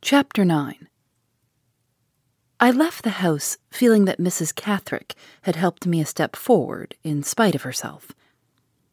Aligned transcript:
Chapter 0.00 0.44
9 0.44 0.88
I 2.60 2.70
left 2.70 3.02
the 3.02 3.10
house 3.10 3.58
feeling 3.70 4.04
that 4.04 4.20
Mrs. 4.20 4.54
Catherick 4.54 5.14
had 5.42 5.56
helped 5.56 5.86
me 5.86 6.00
a 6.00 6.06
step 6.06 6.36
forward 6.36 6.94
in 7.02 7.24
spite 7.24 7.56
of 7.56 7.62
herself. 7.62 8.12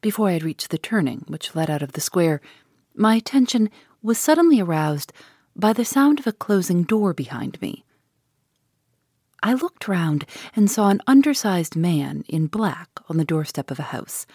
Before 0.01 0.29
I 0.29 0.33
had 0.33 0.43
reached 0.43 0.71
the 0.71 0.79
turning 0.79 1.23
which 1.27 1.55
led 1.55 1.69
out 1.69 1.83
of 1.83 1.91
the 1.91 2.01
square, 2.01 2.41
my 2.95 3.15
attention 3.15 3.69
was 4.01 4.17
suddenly 4.17 4.59
aroused 4.59 5.13
by 5.55 5.73
the 5.73 5.85
sound 5.85 6.19
of 6.19 6.25
a 6.25 6.33
closing 6.33 6.83
door 6.83 7.13
behind 7.13 7.61
me. 7.61 7.85
I 9.43 9.53
looked 9.53 9.87
round 9.87 10.25
and 10.55 10.71
saw 10.71 10.89
an 10.89 11.01
undersized 11.05 11.75
man 11.75 12.25
in 12.27 12.47
black 12.47 12.89
on 13.07 13.17
the 13.17 13.25
doorstep 13.25 13.69
of 13.69 13.79
a 13.79 13.93
house, 13.93 14.25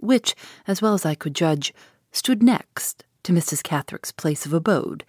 which, 0.00 0.36
as 0.68 0.80
well 0.80 0.94
as 0.94 1.04
I 1.04 1.16
could 1.16 1.34
judge, 1.34 1.74
stood 2.12 2.44
next 2.44 3.04
to 3.24 3.32
Mrs. 3.32 3.62
Catherick's 3.62 4.12
place 4.12 4.46
of 4.46 4.52
abode 4.52 5.04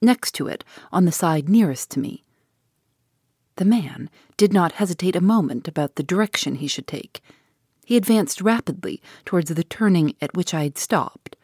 next 0.00 0.32
to 0.32 0.46
it, 0.46 0.64
on 0.92 1.04
the 1.04 1.12
side 1.12 1.48
nearest 1.48 1.90
to 1.90 2.00
me. 2.00 2.24
The 3.56 3.64
man 3.64 4.08
did 4.36 4.52
not 4.52 4.72
hesitate 4.72 5.16
a 5.16 5.20
moment 5.20 5.68
about 5.68 5.96
the 5.96 6.02
direction 6.02 6.54
he 6.54 6.66
should 6.66 6.86
take. 6.86 7.20
He 7.84 7.96
advanced 7.96 8.40
rapidly 8.40 9.02
towards 9.24 9.52
the 9.52 9.64
turning 9.64 10.14
at 10.20 10.34
which 10.34 10.54
I 10.54 10.62
had 10.62 10.78
stopped. 10.78 11.36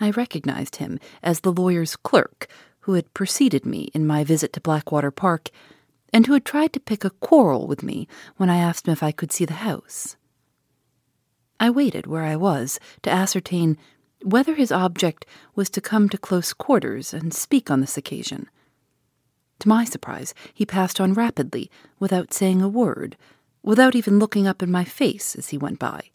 I 0.00 0.10
recognized 0.10 0.76
him 0.76 0.98
as 1.22 1.40
the 1.40 1.52
lawyer's 1.52 1.96
clerk 1.96 2.48
who 2.80 2.94
had 2.94 3.12
preceded 3.14 3.66
me 3.66 3.90
in 3.92 4.06
my 4.06 4.24
visit 4.24 4.52
to 4.52 4.60
Blackwater 4.60 5.10
Park 5.10 5.50
and 6.12 6.26
who 6.26 6.34
had 6.34 6.44
tried 6.44 6.72
to 6.72 6.80
pick 6.80 7.04
a 7.04 7.10
quarrel 7.10 7.66
with 7.66 7.82
me 7.82 8.06
when 8.36 8.48
I 8.48 8.58
asked 8.58 8.86
him 8.86 8.92
if 8.92 9.02
I 9.02 9.12
could 9.12 9.32
see 9.32 9.44
the 9.44 9.54
house. 9.54 10.16
I 11.58 11.68
waited 11.70 12.06
where 12.06 12.24
I 12.24 12.36
was 12.36 12.78
to 13.02 13.10
ascertain 13.10 13.76
whether 14.22 14.54
his 14.54 14.72
object 14.72 15.26
was 15.54 15.70
to 15.70 15.80
come 15.80 16.08
to 16.08 16.18
close 16.18 16.52
quarters 16.52 17.12
and 17.12 17.32
speak 17.32 17.70
on 17.70 17.80
this 17.80 17.96
occasion. 17.96 18.48
To 19.60 19.68
my 19.68 19.84
surprise, 19.84 20.34
he 20.52 20.66
passed 20.66 21.00
on 21.00 21.14
rapidly, 21.14 21.70
without 21.98 22.32
saying 22.32 22.60
a 22.62 22.68
word, 22.68 23.16
without 23.62 23.94
even 23.94 24.18
looking 24.18 24.46
up 24.46 24.62
in 24.62 24.70
my 24.70 24.84
face 24.84 25.34
as 25.34 25.48
he 25.48 25.58
went 25.58 25.78
by. 25.78 26.10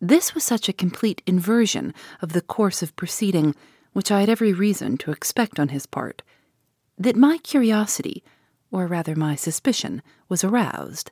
This 0.00 0.34
was 0.34 0.44
such 0.44 0.68
a 0.68 0.74
complete 0.74 1.22
inversion 1.26 1.94
of 2.20 2.32
the 2.32 2.42
course 2.42 2.82
of 2.82 2.94
proceeding 2.96 3.54
which 3.94 4.10
I 4.10 4.20
had 4.20 4.28
every 4.28 4.52
reason 4.52 4.98
to 4.98 5.12
expect 5.12 5.58
on 5.58 5.68
his 5.68 5.86
part, 5.86 6.22
that 6.98 7.16
my 7.16 7.38
curiosity, 7.38 8.22
or 8.70 8.86
rather 8.86 9.14
my 9.16 9.34
suspicion, 9.34 10.02
was 10.28 10.44
aroused, 10.44 11.10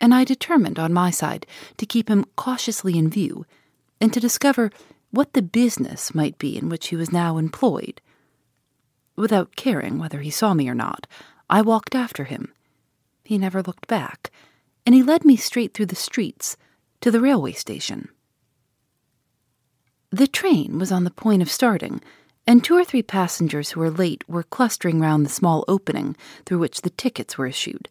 and 0.00 0.12
I 0.12 0.24
determined 0.24 0.78
on 0.78 0.92
my 0.92 1.10
side 1.10 1.46
to 1.78 1.86
keep 1.86 2.10
him 2.10 2.24
cautiously 2.36 2.98
in 2.98 3.08
view 3.08 3.46
and 4.00 4.12
to 4.12 4.20
discover 4.20 4.70
what 5.10 5.32
the 5.32 5.42
business 5.42 6.14
might 6.14 6.38
be 6.38 6.56
in 6.56 6.68
which 6.68 6.88
he 6.88 6.96
was 6.96 7.12
now 7.12 7.38
employed. 7.38 8.00
Without 9.16 9.56
caring 9.56 9.98
whether 9.98 10.20
he 10.20 10.30
saw 10.30 10.52
me 10.52 10.68
or 10.68 10.74
not, 10.74 11.06
I 11.48 11.62
walked 11.62 11.94
after 11.94 12.24
him. 12.24 12.52
He 13.24 13.38
never 13.38 13.62
looked 13.62 13.86
back, 13.86 14.30
and 14.84 14.94
he 14.94 15.02
led 15.02 15.24
me 15.24 15.36
straight 15.36 15.72
through 15.72 15.86
the 15.86 15.96
streets 15.96 16.56
to 17.00 17.10
the 17.10 17.20
railway 17.20 17.52
station. 17.52 18.08
The 20.10 20.26
train 20.26 20.78
was 20.78 20.92
on 20.92 21.04
the 21.04 21.10
point 21.10 21.42
of 21.42 21.50
starting, 21.50 22.00
and 22.46 22.62
two 22.62 22.76
or 22.76 22.84
three 22.84 23.02
passengers 23.02 23.70
who 23.70 23.80
were 23.80 23.90
late 23.90 24.22
were 24.28 24.44
clustering 24.44 25.00
round 25.00 25.24
the 25.24 25.30
small 25.30 25.64
opening 25.66 26.16
through 26.44 26.58
which 26.58 26.82
the 26.82 26.90
tickets 26.90 27.36
were 27.36 27.46
issued. 27.46 27.88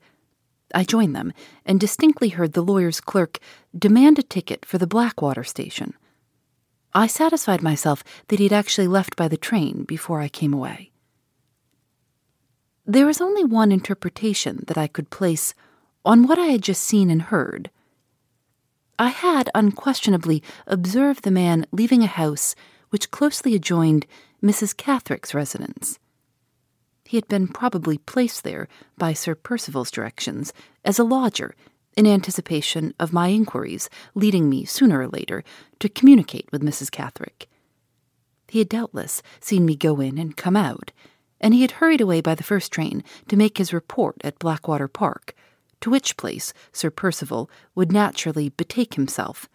I 0.74 0.84
joined 0.84 1.16
them 1.16 1.34
and 1.66 1.80
distinctly 1.80 2.30
heard 2.30 2.54
the 2.54 2.64
lawyer's 2.64 3.02
clerk 3.02 3.40
demand 3.78 4.20
a 4.20 4.24
ticket 4.24 4.66
for 4.66 4.78
the 4.78 4.88
Blackwater 4.88 5.44
station. 5.44 5.94
I 6.94 7.08
satisfied 7.08 7.62
myself 7.62 8.04
that 8.30 8.40
he'd 8.40 8.54
actually 8.54 8.88
left 8.88 9.16
by 9.16 9.28
the 9.28 9.38
train 9.38 9.84
before 9.84 10.22
I 10.22 10.30
came 10.30 10.54
away. 10.54 10.92
There 12.86 13.06
was 13.06 13.20
only 13.20 13.44
one 13.44 13.72
interpretation 13.72 14.64
that 14.68 14.78
I 14.78 14.88
could 14.88 15.10
place 15.10 15.54
on 16.06 16.28
what 16.28 16.40
I 16.40 16.46
had 16.46 16.62
just 16.62 16.84
seen 16.84 17.10
and 17.10 17.24
heard. 17.24 17.70
I 18.98 19.10
had 19.10 19.50
unquestionably 19.54 20.42
observed 20.68 21.24
the 21.24 21.32
man 21.32 21.66
leaving 21.72 22.04
a 22.04 22.08
house 22.08 22.56
which 22.92 23.12
closely 23.12 23.56
adjoined 23.56 24.06
Mrs. 24.42 24.78
Catherick's 24.78 25.34
residence. 25.34 26.00
He 27.06 27.18
had 27.18 27.28
been 27.28 27.48
probably 27.48 28.00
placed 28.00 28.44
there 28.44 28.68
by 28.98 29.14
Sir 29.14 29.36
Percival's 29.36 29.92
directions 29.92 30.52
as 30.84 30.98
a 30.98 31.04
lodger 31.04 31.56
in 31.96 32.08
anticipation 32.08 32.94
of 33.00 33.14
my 33.14 33.28
inquiries 33.28 33.90
leading 34.16 34.50
me 34.50 34.66
sooner 34.66 35.00
or 35.00 35.08
later 35.08 35.44
to 35.80 35.88
communicate 35.88 36.52
with 36.52 36.62
Mrs. 36.64 36.92
Catherick. 36.92 37.48
He 38.48 38.60
had 38.60 38.70
doubtless 38.70 39.22
seen 39.40 39.66
me 39.66 39.76
go 39.76 40.00
in 40.00 40.18
and 40.18 40.36
come 40.36 40.56
out, 40.56 40.92
and 41.40 41.54
he 41.54 41.62
had 41.62 41.72
hurried 41.72 42.02
away 42.02 42.22
by 42.22 42.36
the 42.36 42.44
first 42.44 42.72
train 42.72 43.04
to 43.28 43.38
make 43.38 43.58
his 43.58 43.74
report 43.74 44.18
at 44.24 44.40
Blackwater 44.40 44.88
Park, 44.88 45.36
to 45.82 45.90
which 45.90 46.18
place 46.18 46.54
Sir 46.72 46.90
Percival 46.90 47.50
would 47.76 47.92
naturally 47.92 48.50
betake 48.50 48.96
himself, 48.96 49.48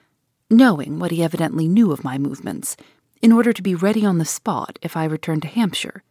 knowing 0.48 0.98
what 0.98 1.10
he 1.10 1.22
evidently 1.22 1.66
knew 1.66 1.92
of 1.92 2.04
my 2.04 2.18
movements, 2.18 2.76
in 3.22 3.32
order 3.32 3.52
to 3.52 3.62
be 3.62 3.74
ready 3.74 4.04
on 4.04 4.18
the 4.18 4.24
spot 4.24 4.78
if 4.82 4.96
I 4.96 5.04
returned 5.04 5.42
to 5.42 5.48
Hampshire. 5.48 6.02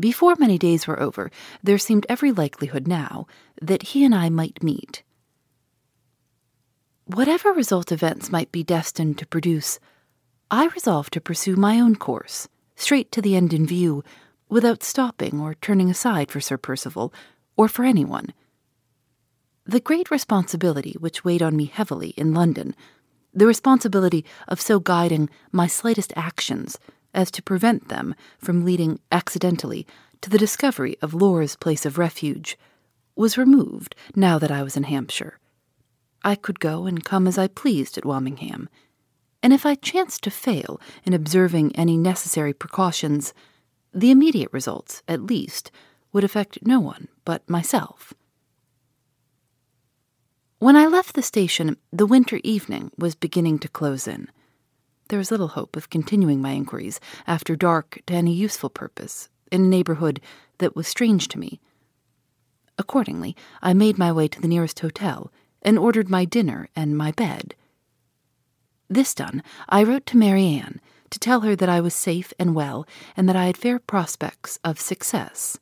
Before 0.00 0.34
many 0.38 0.56
days 0.56 0.86
were 0.86 0.98
over, 0.98 1.30
there 1.62 1.76
seemed 1.76 2.06
every 2.08 2.32
likelihood 2.32 2.88
now 2.88 3.26
that 3.60 3.82
he 3.82 4.02
and 4.02 4.14
I 4.14 4.30
might 4.30 4.62
meet. 4.62 5.02
Whatever 7.04 7.52
result 7.52 7.92
events 7.92 8.32
might 8.32 8.50
be 8.50 8.62
destined 8.62 9.18
to 9.18 9.26
produce, 9.26 9.78
I 10.50 10.68
resolved 10.68 11.12
to 11.12 11.20
pursue 11.20 11.54
my 11.54 11.78
own 11.78 11.96
course, 11.96 12.48
straight 12.76 13.12
to 13.12 13.20
the 13.20 13.36
end 13.36 13.52
in 13.52 13.66
view, 13.66 14.02
without 14.48 14.82
stopping 14.82 15.38
or 15.38 15.54
turning 15.54 15.90
aside 15.90 16.30
for 16.30 16.40
Sir 16.40 16.56
Percival 16.56 17.12
or 17.56 17.68
for 17.68 17.84
anyone. 17.84 18.32
The 19.66 19.80
great 19.80 20.10
responsibility 20.10 20.96
which 20.98 21.24
weighed 21.24 21.42
on 21.42 21.56
me 21.56 21.66
heavily 21.66 22.10
in 22.16 22.32
London, 22.32 22.74
the 23.34 23.46
responsibility 23.46 24.24
of 24.48 24.60
so 24.60 24.80
guiding 24.80 25.28
my 25.52 25.66
slightest 25.66 26.12
actions 26.16 26.78
as 27.14 27.30
to 27.32 27.42
prevent 27.42 27.88
them 27.88 28.14
from 28.38 28.64
leading 28.64 29.00
accidentally 29.10 29.86
to 30.20 30.30
the 30.30 30.38
discovery 30.38 30.96
of 31.02 31.14
Laura's 31.14 31.56
place 31.56 31.86
of 31.86 31.98
refuge, 31.98 32.58
was 33.16 33.38
removed 33.38 33.94
now 34.14 34.38
that 34.38 34.50
I 34.50 34.62
was 34.62 34.76
in 34.76 34.84
Hampshire. 34.84 35.38
I 36.22 36.34
could 36.34 36.60
go 36.60 36.86
and 36.86 37.04
come 37.04 37.26
as 37.26 37.38
I 37.38 37.48
pleased 37.48 37.96
at 37.96 38.04
Welmingham, 38.04 38.68
and 39.42 39.52
if 39.52 39.64
I 39.64 39.74
chanced 39.74 40.22
to 40.24 40.30
fail 40.30 40.80
in 41.04 41.14
observing 41.14 41.74
any 41.74 41.96
necessary 41.96 42.52
precautions, 42.52 43.32
the 43.92 44.10
immediate 44.10 44.52
results, 44.52 45.02
at 45.08 45.22
least, 45.22 45.70
would 46.12 46.24
affect 46.24 46.58
no 46.66 46.80
one 46.80 47.08
but 47.24 47.48
myself. 47.48 48.12
When 50.58 50.76
I 50.76 50.86
left 50.86 51.14
the 51.14 51.22
station, 51.22 51.78
the 51.90 52.06
winter 52.06 52.38
evening 52.44 52.90
was 52.98 53.14
beginning 53.14 53.60
to 53.60 53.68
close 53.68 54.06
in. 54.06 54.28
There 55.10 55.18
was 55.18 55.32
little 55.32 55.48
hope 55.48 55.76
of 55.76 55.90
continuing 55.90 56.40
my 56.40 56.52
inquiries 56.52 57.00
after 57.26 57.56
dark 57.56 58.00
to 58.06 58.14
any 58.14 58.32
useful 58.32 58.70
purpose 58.70 59.28
in 59.50 59.64
a 59.64 59.66
neighborhood 59.66 60.20
that 60.58 60.76
was 60.76 60.86
strange 60.86 61.26
to 61.28 61.38
me. 61.38 61.60
Accordingly, 62.78 63.34
I 63.60 63.74
made 63.74 63.98
my 63.98 64.12
way 64.12 64.28
to 64.28 64.40
the 64.40 64.46
nearest 64.46 64.78
hotel 64.78 65.32
and 65.62 65.80
ordered 65.80 66.08
my 66.08 66.24
dinner 66.24 66.68
and 66.76 66.96
my 66.96 67.10
bed. 67.10 67.56
This 68.88 69.12
done, 69.12 69.42
I 69.68 69.82
wrote 69.82 70.06
to 70.06 70.16
Marian 70.16 70.80
to 71.10 71.18
tell 71.18 71.40
her 71.40 71.56
that 71.56 71.68
I 71.68 71.80
was 71.80 71.92
safe 71.92 72.32
and 72.38 72.54
well 72.54 72.86
and 73.16 73.28
that 73.28 73.34
I 73.34 73.46
had 73.46 73.56
fair 73.56 73.80
prospects 73.80 74.60
of 74.62 74.80
success. 74.80 75.58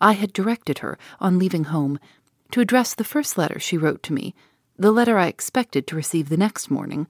I 0.00 0.12
had 0.12 0.32
directed 0.32 0.78
her, 0.78 0.98
on 1.20 1.38
leaving 1.38 1.64
home, 1.64 1.98
to 2.52 2.62
address 2.62 2.94
the 2.94 3.04
first 3.04 3.36
letter 3.36 3.58
she 3.58 3.76
wrote 3.76 4.02
to 4.04 4.14
me, 4.14 4.34
the 4.78 4.90
letter 4.90 5.18
I 5.18 5.26
expected 5.26 5.86
to 5.86 5.96
receive 5.96 6.30
the 6.30 6.38
next 6.38 6.70
morning, 6.70 7.06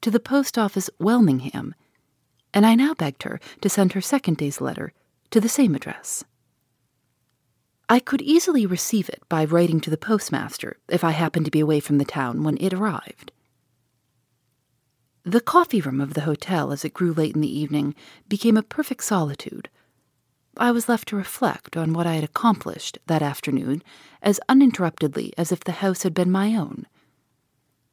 to 0.00 0.10
the 0.10 0.20
post 0.20 0.56
office, 0.58 0.90
Welmingham, 0.98 1.74
and 2.52 2.66
I 2.66 2.74
now 2.74 2.94
begged 2.94 3.22
her 3.24 3.40
to 3.60 3.68
send 3.68 3.92
her 3.92 4.00
second 4.00 4.36
day's 4.36 4.60
letter 4.60 4.92
to 5.30 5.40
the 5.40 5.48
same 5.48 5.74
address. 5.74 6.24
I 7.88 7.98
could 7.98 8.22
easily 8.22 8.66
receive 8.66 9.08
it 9.08 9.22
by 9.28 9.44
writing 9.44 9.80
to 9.80 9.90
the 9.90 9.96
postmaster 9.96 10.76
if 10.88 11.02
I 11.02 11.10
happened 11.10 11.44
to 11.46 11.50
be 11.50 11.60
away 11.60 11.80
from 11.80 11.98
the 11.98 12.04
town 12.04 12.44
when 12.44 12.56
it 12.60 12.72
arrived. 12.72 13.32
The 15.24 15.40
coffee 15.40 15.80
room 15.80 16.00
of 16.00 16.14
the 16.14 16.22
hotel, 16.22 16.72
as 16.72 16.84
it 16.84 16.94
grew 16.94 17.12
late 17.12 17.34
in 17.34 17.40
the 17.40 17.58
evening, 17.58 17.94
became 18.28 18.56
a 18.56 18.62
perfect 18.62 19.04
solitude. 19.04 19.68
I 20.56 20.70
was 20.70 20.88
left 20.88 21.08
to 21.08 21.16
reflect 21.16 21.76
on 21.76 21.92
what 21.92 22.06
I 22.06 22.14
had 22.14 22.24
accomplished 22.24 22.98
that 23.06 23.22
afternoon 23.22 23.82
as 24.22 24.40
uninterruptedly 24.48 25.32
as 25.36 25.52
if 25.52 25.64
the 25.64 25.72
house 25.72 26.04
had 26.04 26.14
been 26.14 26.30
my 26.30 26.54
own. 26.54 26.86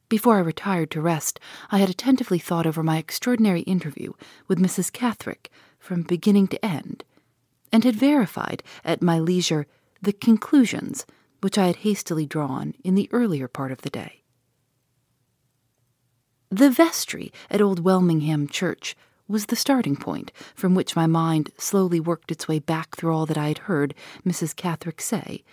Before 0.08 0.36
I 0.36 0.40
retired 0.40 0.90
to 0.92 1.02
rest, 1.02 1.38
I 1.70 1.78
had 1.78 1.90
attentively 1.90 2.38
thought 2.38 2.66
over 2.66 2.82
my 2.82 2.96
extraordinary 2.96 3.60
interview 3.62 4.12
with 4.46 4.58
Mrs. 4.58 4.90
Catherick 4.90 5.50
from 5.78 6.02
beginning 6.02 6.48
to 6.48 6.64
end, 6.64 7.04
and 7.70 7.84
had 7.84 7.94
verified 7.94 8.62
at 8.84 9.02
my 9.02 9.18
leisure 9.18 9.66
the 10.00 10.14
conclusions 10.14 11.04
which 11.40 11.58
I 11.58 11.66
had 11.66 11.76
hastily 11.76 12.24
drawn 12.24 12.74
in 12.82 12.94
the 12.94 13.08
earlier 13.12 13.48
part 13.48 13.70
of 13.70 13.82
the 13.82 13.90
day. 13.90 14.22
The 16.50 16.70
vestry 16.70 17.30
at 17.50 17.60
Old 17.60 17.80
Welmingham 17.80 18.48
Church 18.48 18.96
was 19.28 19.46
the 19.46 19.56
starting 19.56 19.96
point 19.96 20.32
from 20.54 20.74
which 20.74 20.96
my 20.96 21.06
mind 21.06 21.50
slowly 21.58 22.00
worked 22.00 22.32
its 22.32 22.48
way 22.48 22.58
back 22.58 22.96
through 22.96 23.14
all 23.14 23.26
that 23.26 23.36
I 23.36 23.48
had 23.48 23.58
heard 23.58 23.94
Mrs. 24.26 24.56
Catherick 24.56 25.02
say, 25.02 25.44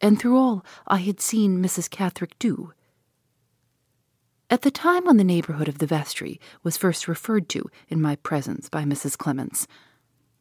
and 0.00 0.18
through 0.18 0.36
all 0.36 0.64
I 0.88 0.96
had 0.96 1.20
seen 1.20 1.62
Mrs. 1.62 1.88
Catherick 1.88 2.36
do. 2.40 2.72
At 4.50 4.62
the 4.62 4.70
time 4.72 5.04
when 5.04 5.16
the 5.16 5.22
neighborhood 5.22 5.68
of 5.68 5.78
the 5.78 5.86
vestry 5.86 6.40
was 6.64 6.76
first 6.76 7.06
referred 7.06 7.48
to 7.50 7.70
in 7.88 8.02
my 8.02 8.16
presence 8.16 8.68
by 8.68 8.82
Mrs. 8.82 9.16
Clements, 9.16 9.68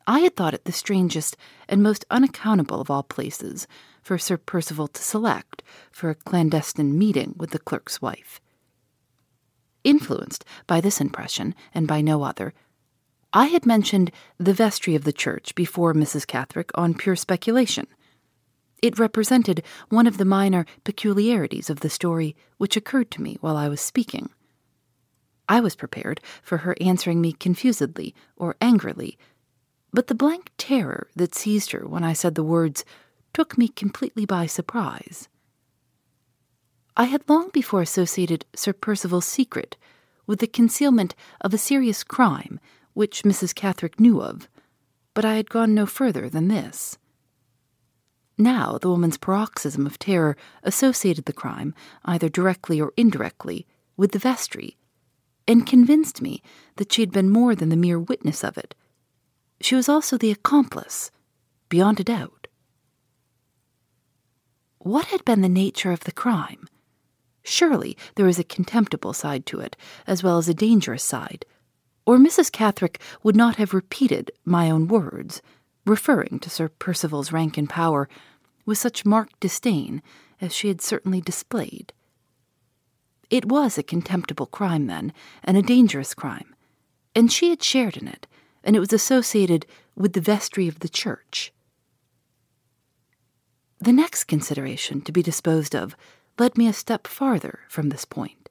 I 0.07 0.21
had 0.21 0.35
thought 0.35 0.56
it 0.56 0.65
the 0.65 0.71
strangest 0.71 1.38
and 1.67 1.83
most 1.83 2.06
unaccountable 2.09 2.81
of 2.81 2.89
all 2.89 3.03
places 3.03 3.67
for 4.01 4.17
Sir 4.17 4.38
Percival 4.38 4.88
to 4.88 5.03
select 5.03 5.61
for 5.91 6.09
a 6.09 6.15
clandestine 6.15 6.97
meeting 6.97 7.35
with 7.38 7.51
the 7.51 7.59
clerk's 7.59 8.01
wife. 8.01 8.41
Influenced 9.83 10.44
by 10.65 10.81
this 10.81 11.00
impression, 11.00 11.53
and 11.71 11.88
by 11.88 12.01
no 12.01 12.23
other, 12.23 12.55
I 13.31 13.45
had 13.45 13.67
mentioned 13.67 14.12
the 14.39 14.53
vestry 14.55 14.95
of 14.95 15.03
the 15.03 15.13
church 15.13 15.53
before 15.53 15.94
Mrs. 15.94 16.25
Catherick 16.25 16.71
on 16.73 16.95
pure 16.95 17.15
speculation. 17.15 17.85
It 18.81 18.99
represented 18.99 19.63
one 19.89 20.07
of 20.07 20.17
the 20.17 20.25
minor 20.25 20.65
peculiarities 20.83 21.69
of 21.69 21.81
the 21.81 21.89
story 21.89 22.35
which 22.57 22.77
occurred 22.77 23.11
to 23.11 23.21
me 23.21 23.37
while 23.41 23.57
I 23.57 23.67
was 23.67 23.81
speaking. 23.81 24.29
I 25.49 25.59
was 25.59 25.75
prepared 25.75 26.21
for 26.41 26.59
her 26.59 26.75
answering 26.79 27.21
me 27.21 27.33
confusedly 27.33 28.13
or 28.37 28.55
angrily, 28.61 29.17
but 29.91 30.07
the 30.07 30.15
blank 30.15 30.51
terror 30.57 31.09
that 31.15 31.35
seized 31.35 31.71
her 31.71 31.87
when 31.87 32.03
I 32.03 32.13
said 32.13 32.35
the 32.35 32.43
words 32.43 32.85
took 33.33 33.57
me 33.57 33.67
completely 33.67 34.25
by 34.25 34.45
surprise. 34.45 35.27
I 36.95 37.05
had 37.05 37.27
long 37.27 37.49
before 37.51 37.81
associated 37.81 38.45
Sir 38.55 38.73
Percival's 38.73 39.25
secret 39.25 39.77
with 40.27 40.39
the 40.39 40.47
concealment 40.47 41.15
of 41.41 41.53
a 41.53 41.57
serious 41.57 42.03
crime 42.03 42.59
which 42.93 43.23
Mrs. 43.23 43.55
Catherick 43.55 43.99
knew 43.99 44.21
of, 44.21 44.47
but 45.13 45.25
I 45.25 45.35
had 45.35 45.49
gone 45.49 45.73
no 45.73 45.85
further 45.85 46.29
than 46.29 46.47
this. 46.47 46.97
Now 48.41 48.77
the 48.77 48.89
woman's 48.89 49.18
paroxysm 49.18 49.86
of 49.86 50.00
terror 50.00 50.38
associated 50.63 51.25
the 51.25 51.33
crime, 51.33 51.75
either 52.06 52.30
directly 52.30 52.80
or 52.80 52.94
indirectly, 52.95 53.68
with 53.97 54.13
the 54.13 54.19
vestry, 54.19 54.77
and 55.45 55.68
convinced 55.68 56.21
me 56.21 56.41
that 56.77 56.94
she 56.94 57.01
had 57.01 57.12
been 57.12 57.30
more 57.30 57.53
than 57.53 57.68
the 57.68 57.75
mere 57.75 58.00
witness 58.00 58.41
of 58.45 58.57
it. 58.57 58.75
She 59.59 59.75
was 59.75 59.89
also 59.89 60.18
the 60.18 60.31
accomplice, 60.31 61.12
beyond 61.68 62.00
a 62.00 62.03
doubt. 62.06 62.47
What 64.77 65.07
had 65.07 65.25
been 65.25 65.41
the 65.41 65.50
nature 65.50 65.91
of 65.91 66.06
the 66.06 66.13
crime? 66.13 66.69
Surely 67.44 67.97
there 68.15 68.25
was 68.25 68.39
a 68.39 68.45
contemptible 68.45 69.12
side 69.12 69.45
to 69.47 69.59
it, 69.59 69.75
as 70.07 70.24
well 70.24 70.38
as 70.38 70.47
a 70.47 70.53
dangerous 70.53 71.03
side, 71.03 71.45
or 72.06 72.18
Mrs. 72.18 72.50
Catherick 72.50 73.01
would 73.21 73.36
not 73.36 73.57
have 73.57 73.74
repeated 73.74 74.31
my 74.45 74.71
own 74.71 74.88
words, 74.88 75.41
referring 75.89 76.39
to 76.39 76.50
Sir 76.50 76.69
Percival's 76.69 77.31
rank 77.31 77.57
and 77.57 77.69
power, 77.69 78.07
with 78.65 78.77
such 78.77 79.06
marked 79.06 79.39
disdain 79.39 80.01
as 80.39 80.56
she 80.56 80.68
had 80.68 80.81
certainly 80.81 81.19
displayed. 81.19 81.91
It 83.30 83.45
was 83.45 83.77
a 83.77 83.83
contemptible 83.83 84.45
crime, 84.45 84.88
then, 84.88 85.13
and 85.44 85.57
a 85.57 85.62
dangerous 85.62 86.13
crime, 86.13 86.56
and 87.15 87.31
she 87.31 87.50
had 87.50 87.62
shared 87.62 87.97
in 87.97 88.07
it, 88.07 88.27
and 88.63 88.75
it 88.75 88.80
was 88.80 88.94
associated 88.94 89.65
with 89.95 90.13
the 90.13 90.21
vestry 90.21 90.68
of 90.68 90.80
the 90.80 90.89
church. 90.89 91.51
The 93.80 93.94
next 93.94 94.25
consideration 94.25 95.01
to 95.01 95.12
be 95.12 95.21
disposed 95.21 95.75
of 95.75 95.95
led 96.38 96.57
me 96.57 96.68
a 96.68 96.74
step 96.74 97.07
farther 97.07 97.59
from 97.69 97.89
this 97.89 98.06
point. 98.06 98.50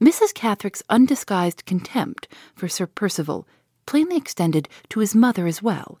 Mrs. 0.00 0.34
Catherick's 0.34 0.82
undisguised 0.88 1.64
contempt 1.64 2.28
for 2.54 2.68
Sir 2.68 2.86
Percival 2.86 3.46
plainly 3.86 4.16
extended 4.16 4.68
to 4.90 5.00
his 5.00 5.14
mother 5.14 5.46
as 5.46 5.62
well. 5.62 6.00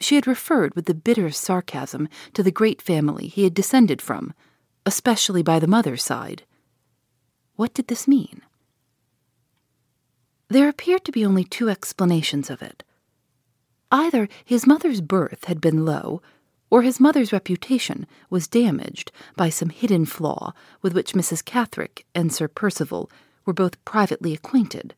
She 0.00 0.16
had 0.16 0.26
referred 0.26 0.74
with 0.74 0.86
the 0.86 0.94
bitterest 0.94 1.40
sarcasm 1.40 2.08
to 2.32 2.42
the 2.42 2.50
great 2.50 2.82
family 2.82 3.28
he 3.28 3.44
had 3.44 3.54
descended 3.54 4.02
from, 4.02 4.34
especially 4.84 5.42
by 5.42 5.58
the 5.58 5.66
mother's 5.66 6.02
side. 6.02 6.42
What 7.56 7.74
did 7.74 7.86
this 7.86 8.08
mean? 8.08 8.42
There 10.48 10.68
appeared 10.68 11.04
to 11.04 11.12
be 11.12 11.24
only 11.24 11.44
two 11.44 11.68
explanations 11.68 12.50
of 12.50 12.62
it. 12.62 12.82
Either 13.90 14.28
his 14.44 14.66
mother's 14.66 15.00
birth 15.00 15.44
had 15.44 15.60
been 15.60 15.84
low, 15.84 16.20
or 16.70 16.82
his 16.82 16.98
mother's 16.98 17.32
reputation 17.32 18.06
was 18.28 18.48
damaged 18.48 19.12
by 19.36 19.48
some 19.48 19.68
hidden 19.68 20.04
flaw 20.04 20.52
with 20.82 20.92
which 20.92 21.12
Mrs. 21.12 21.44
Catherick 21.44 22.04
and 22.14 22.32
Sir 22.32 22.48
Percival 22.48 23.10
were 23.44 23.52
both 23.52 23.82
privately 23.84 24.32
acquainted. 24.32 24.94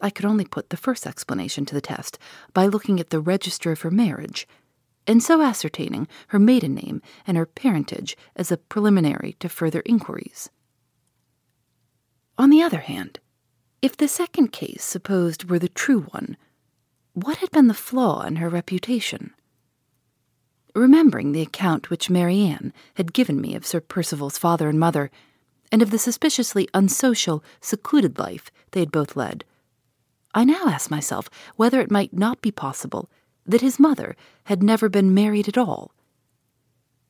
I 0.00 0.10
could 0.10 0.24
only 0.24 0.44
put 0.44 0.70
the 0.70 0.76
first 0.76 1.06
explanation 1.06 1.64
to 1.66 1.74
the 1.74 1.80
test 1.80 2.18
by 2.52 2.66
looking 2.66 3.00
at 3.00 3.10
the 3.10 3.20
register 3.20 3.72
of 3.72 3.80
her 3.80 3.90
marriage, 3.90 4.46
and 5.06 5.22
so 5.22 5.42
ascertaining 5.42 6.06
her 6.28 6.38
maiden 6.38 6.74
name 6.74 7.02
and 7.26 7.36
her 7.36 7.46
parentage 7.46 8.16
as 8.36 8.52
a 8.52 8.56
preliminary 8.56 9.36
to 9.40 9.48
further 9.48 9.82
inquiries. 9.84 10.50
On 12.36 12.50
the 12.50 12.62
other 12.62 12.80
hand, 12.80 13.18
if 13.82 13.96
the 13.96 14.08
second 14.08 14.52
case 14.52 14.84
supposed 14.84 15.50
were 15.50 15.58
the 15.58 15.68
true 15.68 16.02
one, 16.02 16.36
what 17.14 17.38
had 17.38 17.50
been 17.50 17.68
the 17.68 17.74
flaw 17.74 18.22
in 18.22 18.36
her 18.36 18.48
reputation? 18.48 19.32
remembering 20.78 21.32
the 21.32 21.42
account 21.42 21.90
which 21.90 22.10
Marian 22.10 22.72
had 22.94 23.12
given 23.12 23.40
me 23.40 23.54
of 23.54 23.66
Sir 23.66 23.80
Percival's 23.80 24.38
father 24.38 24.68
and 24.68 24.78
mother, 24.78 25.10
and 25.70 25.82
of 25.82 25.90
the 25.90 25.98
suspiciously 25.98 26.68
unsocial, 26.72 27.42
secluded 27.60 28.18
life 28.18 28.50
they 28.70 28.80
had 28.80 28.92
both 28.92 29.16
led. 29.16 29.44
I 30.34 30.44
now 30.44 30.66
asked 30.66 30.90
myself 30.90 31.30
whether 31.56 31.80
it 31.80 31.90
might 31.90 32.12
not 32.12 32.40
be 32.42 32.50
possible 32.50 33.10
that 33.46 33.62
his 33.62 33.78
mother 33.78 34.14
had 34.44 34.62
never 34.62 34.88
been 34.88 35.14
married 35.14 35.48
at 35.48 35.58
all. 35.58 35.92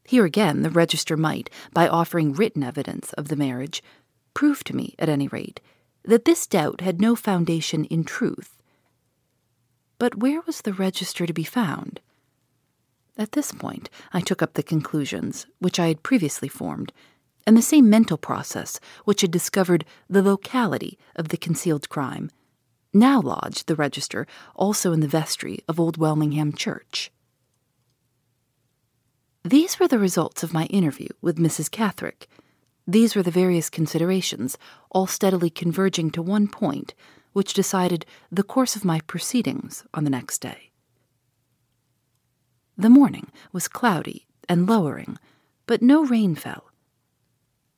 Here 0.04 0.24
again, 0.24 0.62
the 0.62 0.70
register 0.70 1.16
might, 1.16 1.50
by 1.74 1.88
offering 1.88 2.32
written 2.32 2.62
evidence 2.62 3.12
of 3.14 3.28
the 3.28 3.36
marriage, 3.36 3.82
prove 4.32 4.64
to 4.64 4.76
me, 4.76 4.94
at 4.98 5.08
any 5.08 5.28
rate, 5.28 5.60
that 6.04 6.24
this 6.24 6.46
doubt 6.46 6.80
had 6.80 7.00
no 7.00 7.14
foundation 7.16 7.84
in 7.86 8.04
truth. 8.04 8.56
But 9.98 10.18
where 10.18 10.40
was 10.42 10.62
the 10.62 10.72
register 10.72 11.26
to 11.26 11.32
be 11.32 11.44
found? 11.44 12.00
At 13.18 13.32
this 13.32 13.50
point, 13.50 13.90
I 14.12 14.20
took 14.20 14.40
up 14.40 14.54
the 14.54 14.62
conclusions 14.62 15.46
which 15.58 15.80
I 15.80 15.88
had 15.88 16.04
previously 16.04 16.48
formed, 16.48 16.92
and 17.46 17.56
the 17.56 17.62
same 17.62 17.90
mental 17.90 18.16
process 18.16 18.78
which 19.04 19.22
had 19.22 19.32
discovered 19.32 19.84
the 20.08 20.22
locality 20.22 20.96
of 21.16 21.28
the 21.28 21.36
concealed 21.36 21.88
crime 21.88 22.30
now 22.92 23.20
lodged 23.20 23.66
the 23.66 23.76
register 23.76 24.26
also 24.54 24.92
in 24.92 25.00
the 25.00 25.08
vestry 25.08 25.60
of 25.68 25.78
Old 25.78 25.96
Welmingham 25.96 26.52
Church. 26.52 27.10
These 29.44 29.78
were 29.78 29.88
the 29.88 29.98
results 29.98 30.42
of 30.42 30.52
my 30.52 30.64
interview 30.66 31.08
with 31.22 31.38
Mrs. 31.38 31.70
Catherick. 31.70 32.28
These 32.86 33.14
were 33.14 33.22
the 33.22 33.30
various 33.30 33.70
considerations, 33.70 34.58
all 34.90 35.06
steadily 35.06 35.50
converging 35.50 36.10
to 36.12 36.22
one 36.22 36.48
point, 36.48 36.94
which 37.32 37.54
decided 37.54 38.04
the 38.30 38.42
course 38.42 38.76
of 38.76 38.84
my 38.84 39.00
proceedings 39.06 39.84
on 39.94 40.04
the 40.04 40.10
next 40.10 40.38
day. 40.38 40.70
The 42.76 42.90
morning 42.90 43.30
was 43.52 43.68
cloudy 43.68 44.26
and 44.48 44.68
lowering, 44.68 45.18
but 45.66 45.82
no 45.82 46.04
rain 46.04 46.34
fell. 46.34 46.64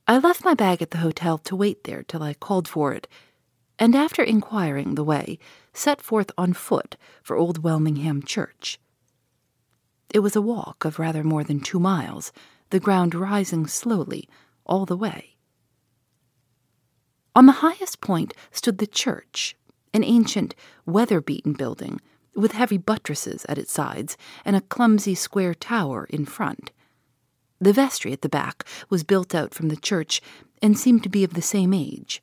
I 0.06 0.18
left 0.18 0.44
my 0.44 0.54
bag 0.54 0.82
at 0.82 0.90
the 0.90 0.98
hotel 0.98 1.38
to 1.38 1.56
wait 1.56 1.84
there 1.84 2.02
till 2.02 2.22
I 2.22 2.34
called 2.34 2.66
for 2.66 2.92
it, 2.94 3.06
and 3.80 3.96
after 3.96 4.22
inquiring 4.22 4.94
the 4.94 5.02
way, 5.02 5.38
set 5.72 6.02
forth 6.02 6.30
on 6.36 6.52
foot 6.52 6.98
for 7.22 7.36
Old 7.36 7.64
Welmingham 7.64 8.22
Church. 8.22 8.78
It 10.12 10.18
was 10.18 10.36
a 10.36 10.42
walk 10.42 10.84
of 10.84 10.98
rather 10.98 11.24
more 11.24 11.42
than 11.42 11.60
two 11.60 11.80
miles, 11.80 12.30
the 12.68 12.78
ground 12.78 13.14
rising 13.14 13.66
slowly 13.66 14.28
all 14.66 14.84
the 14.84 14.98
way. 14.98 15.36
On 17.34 17.46
the 17.46 17.60
highest 17.64 18.02
point 18.02 18.34
stood 18.50 18.78
the 18.78 18.86
church, 18.86 19.56
an 19.94 20.04
ancient, 20.04 20.54
weather 20.84 21.22
beaten 21.22 21.54
building 21.54 22.00
with 22.34 22.52
heavy 22.52 22.76
buttresses 22.76 23.46
at 23.48 23.58
its 23.58 23.72
sides 23.72 24.16
and 24.44 24.54
a 24.54 24.60
clumsy 24.60 25.14
square 25.14 25.54
tower 25.54 26.06
in 26.10 26.26
front. 26.26 26.70
The 27.60 27.72
vestry 27.72 28.12
at 28.12 28.20
the 28.22 28.28
back 28.28 28.64
was 28.90 29.04
built 29.04 29.34
out 29.34 29.54
from 29.54 29.68
the 29.68 29.76
church 29.76 30.20
and 30.60 30.78
seemed 30.78 31.02
to 31.04 31.08
be 31.08 31.24
of 31.24 31.34
the 31.34 31.42
same 31.42 31.72
age. 31.72 32.22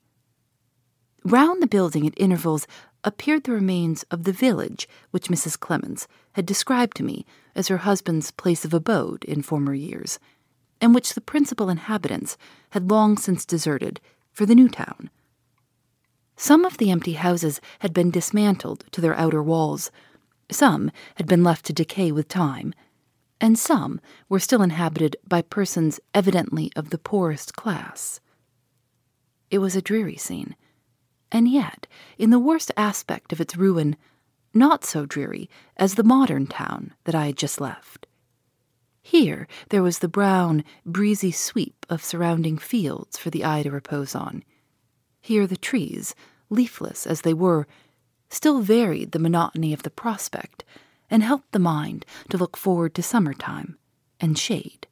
Round 1.29 1.61
the 1.61 1.67
building 1.67 2.07
at 2.07 2.13
intervals 2.15 2.65
appeared 3.03 3.43
the 3.43 3.51
remains 3.51 4.03
of 4.03 4.23
the 4.23 4.31
village 4.31 4.87
which 5.11 5.27
Mrs. 5.27 5.59
Clements 5.59 6.07
had 6.35 6.45
described 6.45 6.95
to 6.95 7.03
me 7.03 7.25
as 7.53 7.67
her 7.67 7.79
husband's 7.79 8.31
place 8.31 8.63
of 8.63 8.73
abode 8.73 9.25
in 9.25 9.41
former 9.41 9.73
years, 9.73 10.19
and 10.79 10.95
which 10.95 11.15
the 11.15 11.19
principal 11.19 11.67
inhabitants 11.67 12.37
had 12.69 12.89
long 12.89 13.17
since 13.17 13.45
deserted 13.45 13.99
for 14.31 14.45
the 14.45 14.55
new 14.55 14.69
town. 14.69 15.09
Some 16.37 16.63
of 16.63 16.77
the 16.77 16.91
empty 16.91 17.13
houses 17.13 17.59
had 17.79 17.93
been 17.93 18.09
dismantled 18.09 18.85
to 18.91 19.01
their 19.01 19.15
outer 19.15 19.43
walls, 19.43 19.91
some 20.49 20.91
had 21.15 21.27
been 21.27 21.43
left 21.43 21.65
to 21.65 21.73
decay 21.73 22.09
with 22.09 22.29
time, 22.29 22.73
and 23.41 23.59
some 23.59 23.99
were 24.29 24.39
still 24.39 24.61
inhabited 24.61 25.17
by 25.27 25.41
persons 25.41 25.99
evidently 26.13 26.71
of 26.77 26.89
the 26.89 26.97
poorest 26.97 27.53
class. 27.57 28.21
It 29.51 29.57
was 29.57 29.75
a 29.75 29.81
dreary 29.81 30.15
scene, 30.15 30.55
and 31.31 31.47
yet, 31.47 31.87
in 32.17 32.29
the 32.29 32.39
worst 32.39 32.71
aspect 32.77 33.31
of 33.31 33.41
its 33.41 33.55
ruin, 33.55 33.95
not 34.53 34.85
so 34.85 35.05
dreary 35.05 35.49
as 35.77 35.95
the 35.95 36.03
modern 36.03 36.47
town 36.47 36.93
that 37.03 37.15
I 37.15 37.27
had 37.27 37.37
just 37.37 37.61
left. 37.61 38.07
Here 39.01 39.47
there 39.69 39.83
was 39.83 39.99
the 39.99 40.07
brown, 40.07 40.63
breezy 40.85 41.31
sweep 41.31 41.85
of 41.89 42.03
surrounding 42.03 42.57
fields 42.57 43.17
for 43.17 43.29
the 43.29 43.45
eye 43.45 43.63
to 43.63 43.71
repose 43.71 44.15
on 44.15 44.43
here 45.27 45.45
the 45.45 45.57
trees, 45.57 46.15
leafless 46.49 47.05
as 47.05 47.21
they 47.21 47.33
were, 47.33 47.67
still 48.29 48.61
varied 48.61 49.11
the 49.11 49.19
monotony 49.19 49.73
of 49.73 49.83
the 49.83 49.89
prospect 49.89 50.63
and 51.09 51.21
helped 51.21 51.51
the 51.51 51.59
mind 51.59 52.05
to 52.29 52.37
look 52.37 52.55
forward 52.55 52.95
to 52.95 53.03
summertime 53.03 53.77
and 54.21 54.39
shade. 54.39 54.86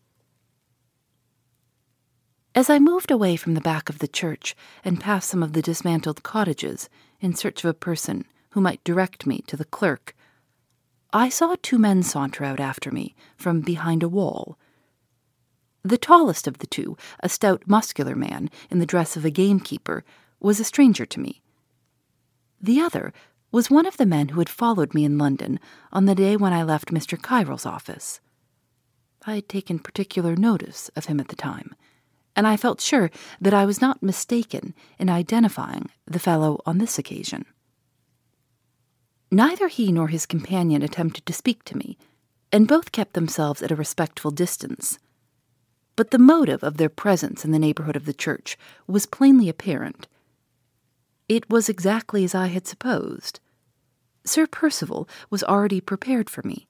As 2.55 2.69
I 2.69 2.79
moved 2.79 3.11
away 3.11 3.35
from 3.35 3.53
the 3.53 3.59
back 3.59 3.89
of 3.89 3.99
the 3.99 4.07
church 4.07 4.55
and 4.85 4.97
past 4.97 5.29
some 5.29 5.43
of 5.43 5.51
the 5.51 5.61
dismantled 5.61 6.23
cottages 6.23 6.89
in 7.19 7.35
search 7.35 7.65
of 7.65 7.69
a 7.69 7.73
person 7.73 8.23
who 8.51 8.61
might 8.61 8.81
direct 8.85 9.25
me 9.25 9.43
to 9.47 9.57
the 9.57 9.65
clerk, 9.65 10.15
I 11.11 11.27
saw 11.27 11.55
two 11.61 11.77
men 11.77 12.01
saunter 12.01 12.45
out 12.45 12.61
after 12.61 12.91
me 12.91 13.13
from 13.35 13.59
behind 13.59 14.03
a 14.03 14.07
wall. 14.07 14.57
The 15.83 15.97
tallest 15.97 16.47
of 16.47 16.59
the 16.59 16.67
two, 16.67 16.95
a 17.19 17.27
stout, 17.27 17.63
muscular 17.67 18.15
man 18.15 18.49
in 18.69 18.79
the 18.79 18.85
dress 18.85 19.17
of 19.17 19.25
a 19.25 19.29
gamekeeper, 19.29 20.05
was 20.39 20.61
a 20.61 20.63
stranger 20.63 21.05
to 21.07 21.19
me. 21.19 21.41
The 22.61 22.79
other 22.79 23.11
was 23.51 23.69
one 23.69 23.85
of 23.85 23.97
the 23.97 24.05
men 24.05 24.29
who 24.29 24.39
had 24.39 24.49
followed 24.49 24.93
me 24.93 25.03
in 25.03 25.17
London 25.17 25.59
on 25.91 26.05
the 26.05 26.15
day 26.15 26.37
when 26.37 26.53
I 26.53 26.63
left 26.63 26.93
Mr. 26.93 27.21
Kyrle's 27.21 27.65
office. 27.65 28.21
I 29.25 29.35
had 29.35 29.49
taken 29.49 29.77
particular 29.77 30.37
notice 30.37 30.89
of 30.95 31.07
him 31.07 31.19
at 31.19 31.27
the 31.27 31.35
time, 31.35 31.75
and 32.35 32.47
I 32.47 32.57
felt 32.57 32.81
sure 32.81 33.09
that 33.39 33.53
I 33.53 33.65
was 33.65 33.81
not 33.81 34.03
mistaken 34.03 34.73
in 34.99 35.09
identifying 35.09 35.89
the 36.05 36.19
fellow 36.19 36.61
on 36.65 36.77
this 36.77 36.99
occasion. 36.99 37.45
Neither 39.31 39.67
he 39.67 39.91
nor 39.91 40.07
his 40.07 40.25
companion 40.25 40.81
attempted 40.81 41.25
to 41.25 41.33
speak 41.33 41.63
to 41.65 41.77
me, 41.77 41.97
and 42.51 42.67
both 42.67 42.91
kept 42.91 43.13
themselves 43.13 43.61
at 43.61 43.71
a 43.71 43.75
respectful 43.75 44.31
distance. 44.31 44.99
But 45.95 46.11
the 46.11 46.19
motive 46.19 46.63
of 46.63 46.77
their 46.77 46.89
presence 46.89 47.43
in 47.43 47.51
the 47.51 47.59
neighborhood 47.59 47.95
of 47.95 48.05
the 48.05 48.13
church 48.13 48.57
was 48.87 49.05
plainly 49.05 49.49
apparent, 49.49 50.07
it 51.27 51.49
was 51.49 51.69
exactly 51.69 52.23
as 52.23 52.35
I 52.35 52.47
had 52.47 52.67
supposed. 52.67 53.39
Sir 54.25 54.45
Percival 54.45 55.09
was 55.29 55.43
already 55.43 55.81
prepared 55.81 56.29
for 56.29 56.43
me. 56.43 56.67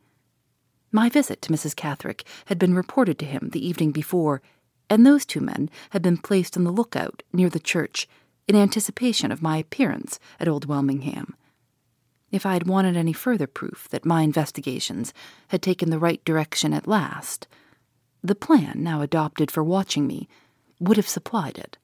My 0.91 1.09
visit 1.09 1.41
to 1.43 1.51
Mrs. 1.51 1.75
Catherick 1.75 2.23
had 2.45 2.57
been 2.57 2.73
reported 2.73 3.19
to 3.19 3.25
him 3.25 3.49
the 3.51 3.65
evening 3.65 3.91
before, 3.91 4.41
and 4.89 5.05
those 5.05 5.25
two 5.25 5.41
men 5.41 5.69
had 5.91 6.01
been 6.01 6.17
placed 6.17 6.55
on 6.57 6.63
the 6.63 6.71
lookout 6.71 7.23
near 7.33 7.49
the 7.49 7.59
church 7.59 8.07
in 8.47 8.55
anticipation 8.55 9.31
of 9.31 9.41
my 9.41 9.57
appearance 9.57 10.19
at 10.39 10.47
Old 10.47 10.65
Welmingham. 10.65 11.35
If 12.31 12.45
I 12.45 12.53
had 12.53 12.67
wanted 12.67 12.97
any 12.97 13.13
further 13.13 13.47
proof 13.47 13.87
that 13.91 14.05
my 14.05 14.21
investigations 14.21 15.13
had 15.49 15.61
taken 15.61 15.89
the 15.89 15.99
right 15.99 16.23
direction 16.25 16.73
at 16.73 16.87
last, 16.87 17.47
the 18.23 18.35
plan 18.35 18.83
now 18.83 19.01
adopted 19.01 19.51
for 19.51 19.63
watching 19.63 20.07
me 20.07 20.27
would 20.79 20.97
have 20.97 21.07
supplied 21.07 21.57
it. 21.57 21.77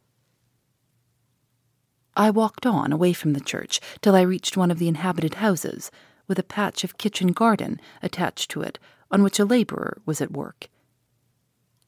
I 2.15 2.29
walked 2.29 2.65
on 2.65 2.91
away 2.91 3.13
from 3.13 3.33
the 3.33 3.39
church 3.39 3.79
till 4.01 4.15
I 4.15 4.21
reached 4.21 4.57
one 4.57 4.69
of 4.71 4.79
the 4.79 4.87
inhabited 4.87 5.35
houses, 5.35 5.91
with 6.27 6.37
a 6.39 6.43
patch 6.43 6.83
of 6.83 6.97
kitchen 6.97 7.31
garden 7.31 7.79
attached 8.01 8.49
to 8.51 8.61
it 8.61 8.79
on 9.09 9.23
which 9.23 9.39
a 9.39 9.45
labourer 9.45 10.01
was 10.05 10.21
at 10.21 10.31
work. 10.31 10.69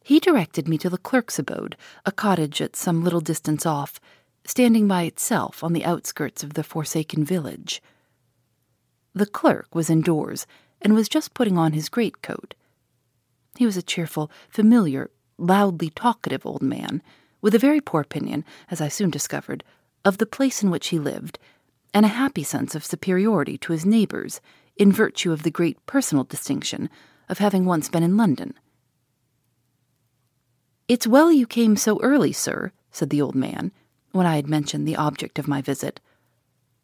He 0.04 0.20
directed 0.20 0.68
me 0.68 0.78
to 0.80 0.90
the 0.90 0.98
clerk's 0.98 1.40
abode, 1.40 1.78
a 2.06 2.12
cottage 2.12 2.62
at 2.62 2.76
some 2.76 3.04
little 3.04 3.22
distance 3.22 3.66
off, 3.66 4.02
standing 4.46 4.86
by 4.86 5.04
itself 5.04 5.64
on 5.64 5.72
the 5.72 5.86
outskirts 5.86 6.44
of 6.44 6.56
the 6.56 6.64
forsaken 6.64 7.24
village. 7.24 7.82
The 9.14 9.26
clerk 9.26 9.74
was 9.74 9.90
indoors 9.90 10.46
and 10.82 10.94
was 10.94 11.08
just 11.08 11.34
putting 11.34 11.58
on 11.58 11.72
his 11.72 11.88
greatcoat. 11.88 12.54
He 13.56 13.66
was 13.66 13.78
a 13.78 13.82
cheerful, 13.82 14.30
familiar, 14.50 15.10
loudly 15.38 15.90
talkative 15.90 16.46
old 16.46 16.62
man, 16.62 17.02
with 17.42 17.56
a 17.56 17.60
very 17.60 17.80
poor 17.80 18.02
opinion, 18.02 18.44
as 18.70 18.82
I 18.82 18.90
soon 18.90 19.10
discovered, 19.10 19.64
of 20.04 20.18
the 20.18 20.26
place 20.26 20.62
in 20.62 20.70
which 20.70 20.88
he 20.88 21.00
lived, 21.00 21.40
and 21.94 22.06
a 22.06 22.10
happy 22.10 22.44
sense 22.44 22.76
of 22.76 22.86
superiority 22.86 23.58
to 23.60 23.72
his 23.72 23.86
neighbours 23.86 24.42
in 24.76 24.92
virtue 24.92 25.32
of 25.32 25.44
the 25.44 25.52
great 25.52 25.84
personal 25.86 26.26
distinction 26.26 26.90
of 27.30 27.38
having 27.38 27.64
once 27.64 27.88
been 27.88 28.04
in 28.04 28.18
London. 28.18 28.54
It's 30.88 31.08
well 31.08 31.32
you 31.32 31.48
came 31.48 31.78
so 31.78 32.00
early, 32.02 32.34
sir, 32.34 32.72
said 32.92 33.10
the 33.10 33.22
old 33.22 33.36
man, 33.36 33.72
when 34.12 34.26
I 34.26 34.36
had 34.36 34.50
mentioned 34.50 34.86
the 34.86 34.98
object 34.98 35.40
of 35.40 35.48
my 35.48 35.62
visit. 35.62 36.02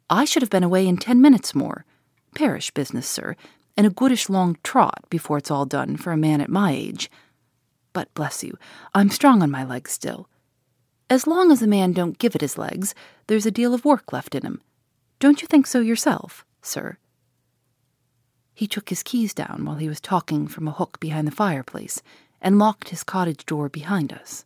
I 0.09 0.25
should 0.25 0.41
have 0.41 0.49
been 0.49 0.63
away 0.63 0.87
in 0.87 0.97
ten 0.97 1.21
minutes 1.21 1.53
more. 1.53 1.85
Parish 2.33 2.71
business, 2.71 3.07
sir, 3.07 3.35
and 3.75 3.85
a 3.85 3.89
goodish 3.89 4.29
long 4.29 4.57
trot 4.63 5.03
before 5.09 5.37
it's 5.37 5.51
all 5.51 5.65
done 5.65 5.97
for 5.97 6.11
a 6.11 6.17
man 6.17 6.39
at 6.39 6.49
my 6.49 6.71
age. 6.71 7.11
But 7.91 8.13
bless 8.13 8.43
you, 8.43 8.57
I'm 8.93 9.09
strong 9.09 9.43
on 9.43 9.51
my 9.51 9.65
legs 9.65 9.91
still. 9.91 10.29
As 11.09 11.27
long 11.27 11.51
as 11.51 11.61
a 11.61 11.67
man 11.67 11.91
don't 11.91 12.19
give 12.19 12.35
it 12.35 12.41
his 12.41 12.57
legs, 12.57 12.95
there's 13.27 13.45
a 13.45 13.51
deal 13.51 13.73
of 13.73 13.83
work 13.83 14.13
left 14.13 14.33
in 14.33 14.45
him. 14.45 14.61
Don't 15.19 15.41
you 15.41 15.47
think 15.47 15.67
so 15.67 15.81
yourself, 15.81 16.45
sir? 16.61 16.97
He 18.53 18.67
took 18.67 18.89
his 18.89 19.03
keys 19.03 19.33
down 19.33 19.65
while 19.65 19.77
he 19.77 19.89
was 19.89 19.99
talking 19.99 20.47
from 20.47 20.67
a 20.67 20.71
hook 20.71 20.99
behind 20.99 21.27
the 21.27 21.31
fireplace 21.31 22.01
and 22.41 22.59
locked 22.59 22.89
his 22.89 23.03
cottage 23.03 23.45
door 23.45 23.69
behind 23.69 24.13
us. 24.13 24.45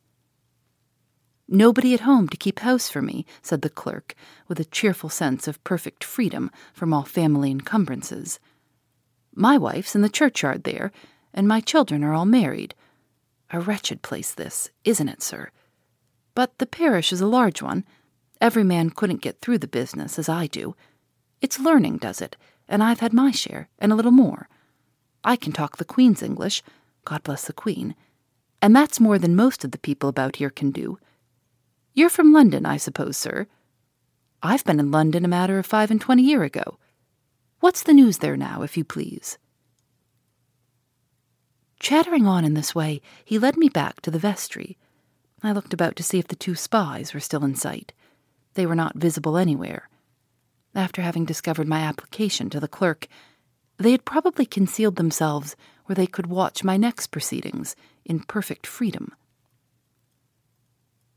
Nobody 1.48 1.94
at 1.94 2.02
home 2.02 2.30
to 2.30 2.38
keep 2.38 2.60
house 2.60 2.90
for 2.90 3.02
me, 3.02 3.26
said 3.42 3.62
the 3.62 3.70
clerk, 3.70 4.16
with 4.48 4.60
a 4.60 4.66
cheerful 4.66 5.10
sense 5.10 5.48
of 5.48 5.64
perfect 5.64 6.04
freedom 6.04 6.50
from 6.74 6.94
all 6.94 7.04
family 7.04 7.52
encumbrances. 7.52 8.40
My 9.36 9.58
wife's 9.58 9.96
in 9.96 10.02
the 10.02 10.10
churchyard 10.10 10.64
there, 10.64 10.92
and 11.34 11.48
my 11.48 11.60
children 11.60 12.04
are 12.04 12.14
all 12.14 12.26
married. 12.26 12.76
A 13.52 13.60
wretched 13.60 14.02
place, 14.02 14.34
this, 14.34 14.70
isn't 14.84 15.10
it, 15.10 15.22
sir? 15.22 15.52
But 16.34 16.58
the 16.58 16.66
parish 16.66 17.12
is 17.12 17.22
a 17.22 17.28
large 17.28 17.62
one. 17.62 17.84
Every 18.42 18.64
man 18.64 18.90
couldn't 18.90 19.22
get 19.22 19.42
through 19.42 19.60
the 19.60 19.68
business 19.68 20.18
as 20.18 20.30
I 20.30 20.48
do. 20.48 20.76
It's 21.42 21.60
learning 21.60 21.98
does 21.98 22.22
it, 22.22 22.36
and 22.68 22.82
I've 22.82 23.02
had 23.02 23.14
my 23.14 23.32
share, 23.32 23.70
and 23.80 23.92
a 23.92 23.96
little 23.96 24.12
more. 24.12 24.48
I 25.24 25.36
can 25.36 25.52
talk 25.52 25.78
the 25.78 25.86
Queen's 25.86 26.24
English, 26.24 26.64
God 27.06 27.24
bless 27.24 27.46
the 27.46 27.54
Queen, 27.54 27.96
and 28.62 28.76
that's 28.76 29.00
more 29.00 29.20
than 29.20 29.36
most 29.36 29.64
of 29.64 29.72
the 29.72 29.78
people 29.78 30.10
about 30.10 30.38
here 30.38 30.50
can 30.50 30.72
do. 30.72 30.98
You're 31.94 32.10
from 32.10 32.34
London, 32.34 32.66
I 32.66 32.78
suppose, 32.78 33.18
sir? 33.18 33.48
I've 34.42 34.64
been 34.64 34.80
in 34.80 34.92
London 34.92 35.26
a 35.26 35.30
matter 35.30 35.60
of 35.60 35.66
five 35.66 35.92
and 35.92 36.02
twenty 36.02 36.24
year 36.24 36.44
ago. 36.44 36.80
What's 37.60 37.84
the 37.84 37.94
news 37.94 38.18
there 38.18 38.38
now, 38.38 38.62
if 38.62 38.76
you 38.78 38.84
please? 38.84 39.38
Chattering 41.80 42.26
on 42.26 42.46
in 42.46 42.54
this 42.54 42.74
way, 42.74 43.02
he 43.24 43.38
led 43.38 43.58
me 43.58 43.70
back 43.70 44.02
to 44.02 44.12
the 44.12 44.20
vestry, 44.20 44.78
I 45.46 45.52
looked 45.52 45.74
about 45.74 45.98
to 45.98 46.04
see 46.04 46.20
if 46.20 46.30
the 46.30 46.38
two 46.38 46.56
spies 46.56 47.14
were 47.14 47.20
still 47.20 47.44
in 47.44 47.56
sight. 47.56 47.92
They 48.54 48.66
were 48.66 48.76
not 48.76 48.96
visible 48.96 49.36
anywhere. 49.36 49.90
After 50.74 51.02
having 51.02 51.26
discovered 51.26 51.68
my 51.68 51.80
application 51.80 52.50
to 52.52 52.62
the 52.62 52.68
clerk, 52.70 53.08
they 53.78 53.92
had 53.92 54.06
probably 54.06 54.46
concealed 54.46 54.96
themselves 54.96 55.58
where 55.86 55.96
they 55.96 56.08
could 56.08 56.28
watch 56.28 56.64
my 56.64 56.78
next 56.78 57.08
proceedings 57.08 57.76
in 58.06 58.20
perfect 58.22 58.66
freedom. 58.68 59.12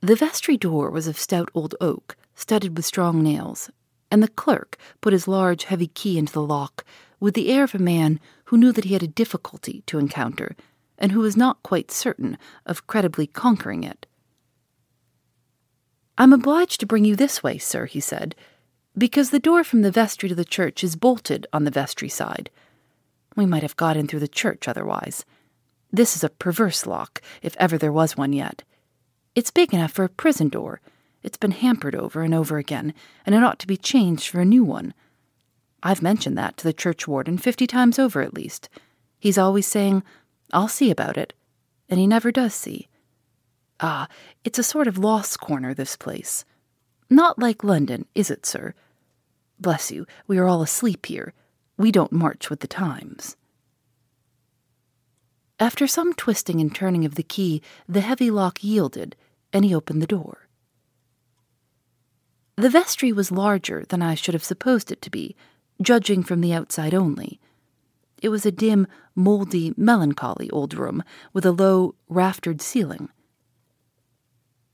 The 0.00 0.16
vestry 0.16 0.56
door 0.56 0.90
was 0.90 1.06
of 1.06 1.18
stout 1.18 1.50
old 1.54 1.75
oak, 1.80 2.16
studded 2.35 2.76
with 2.76 2.87
strong 2.87 3.23
nails, 3.23 3.70
and 4.11 4.23
the 4.23 4.28
clerk 4.28 4.78
put 5.00 5.12
his 5.12 5.26
large, 5.26 5.64
heavy 5.64 5.88
key 5.88 6.18
into 6.18 6.32
the 6.32 6.42
lock 6.42 6.85
with 7.18 7.35
the 7.35 7.50
air 7.50 7.64
of 7.64 7.75
a 7.75 7.78
man 7.78 8.20
who 8.46 8.58
knew 8.58 8.73
that 8.73 8.85
he 8.85 8.92
had 8.92 9.02
a 9.02 9.08
difficulty 9.08 9.82
to 9.87 9.99
encounter 9.99 10.54
and 10.99 11.12
who 11.12 11.20
was 11.20 11.37
not 11.37 11.62
quite 11.62 11.90
certain 11.90 12.38
of 12.64 12.87
credibly 12.87 13.26
conquering 13.26 13.85
it. 13.85 14.06
I'm 16.18 16.32
obliged 16.32 16.80
to 16.80 16.87
bring 16.87 17.04
you 17.04 17.16
this 17.16 17.42
way, 17.42 17.58
sir, 17.58 17.87
he 17.87 18.00
said. 18.00 18.35
Because 18.96 19.30
the 19.30 19.38
door 19.38 19.62
from 19.64 19.82
the 19.82 19.90
vestry 19.90 20.28
to 20.28 20.35
the 20.35 20.44
church 20.44 20.82
is 20.82 20.96
bolted 20.96 21.46
on 21.52 21.64
the 21.64 21.70
vestry 21.70 22.08
side. 22.08 22.49
We 23.36 23.46
might 23.46 23.62
have 23.62 23.76
got 23.76 23.96
in 23.96 24.08
through 24.08 24.20
the 24.20 24.28
church 24.28 24.66
otherwise. 24.66 25.24
This 25.92 26.16
is 26.16 26.24
a 26.24 26.30
perverse 26.30 26.86
lock, 26.86 27.22
if 27.42 27.56
ever 27.58 27.78
there 27.78 27.92
was 27.92 28.16
one 28.16 28.32
yet. 28.32 28.64
It's 29.34 29.50
big 29.50 29.72
enough 29.72 29.92
for 29.92 30.04
a 30.04 30.08
prison 30.08 30.48
door. 30.48 30.80
It's 31.22 31.36
been 31.36 31.50
hampered 31.52 31.94
over 31.94 32.22
and 32.22 32.34
over 32.34 32.56
again, 32.56 32.94
and 33.24 33.34
it 33.34 33.44
ought 33.44 33.58
to 33.60 33.66
be 33.66 33.76
changed 33.76 34.28
for 34.28 34.40
a 34.40 34.44
new 34.44 34.64
one. 34.64 34.94
I've 35.82 36.02
mentioned 36.02 36.36
that 36.38 36.56
to 36.56 36.64
the 36.64 36.72
church 36.72 37.06
warden 37.06 37.36
fifty 37.36 37.66
times 37.66 37.98
over 37.98 38.22
at 38.22 38.34
least. 38.34 38.68
He's 39.18 39.38
always 39.38 39.66
saying, 39.66 40.02
I'll 40.52 40.68
see 40.68 40.90
about 40.90 41.18
it, 41.18 41.34
and 41.88 42.00
he 42.00 42.06
never 42.06 42.32
does 42.32 42.54
see. 42.54 42.88
Ah, 43.80 44.08
it's 44.44 44.58
a 44.58 44.62
sort 44.62 44.88
of 44.88 44.98
lost 44.98 45.38
corner, 45.40 45.74
this 45.74 45.96
place. 45.96 46.44
Not 47.10 47.38
like 47.38 47.62
London, 47.62 48.06
is 48.14 48.30
it, 48.30 48.46
sir? 48.46 48.74
Bless 49.60 49.90
you, 49.90 50.06
we 50.26 50.38
are 50.38 50.46
all 50.46 50.62
asleep 50.62 51.06
here. 51.06 51.34
We 51.76 51.92
don't 51.92 52.12
march 52.12 52.49
with 52.50 52.61
the 52.61 52.66
times. 52.66 53.37
After 55.59 55.87
some 55.87 56.12
twisting 56.14 56.61
and 56.61 56.75
turning 56.75 57.04
of 57.04 57.14
the 57.14 57.23
key, 57.23 57.62
the 57.88 58.00
heavy 58.00 58.30
lock 58.30 58.62
yielded, 58.62 59.16
and 59.52 59.64
he 59.64 59.75
opened 59.75 60.02
the 60.02 60.06
door. 60.06 60.49
The 62.56 62.71
vestry 62.71 63.12
was 63.12 63.30
larger 63.30 63.85
than 63.88 64.02
I 64.02 64.14
should 64.14 64.35
have 64.35 64.45
supposed 64.45 64.90
it 64.90 65.02
to 65.02 65.11
be, 65.11 65.37
judging 65.80 66.23
from 66.23 66.40
the 66.40 66.52
outside 66.52 66.95
only. 66.95 67.38
It 68.23 68.30
was 68.30 68.47
a 68.47 68.52
dim, 68.52 68.87
mouldy, 69.14 69.75
melancholy 69.76 70.49
old 70.50 70.73
room 70.75 71.02
with 71.33 71.45
a 71.45 71.52
low, 71.52 71.95
raftered 72.09 72.62
ceiling. 72.62 73.11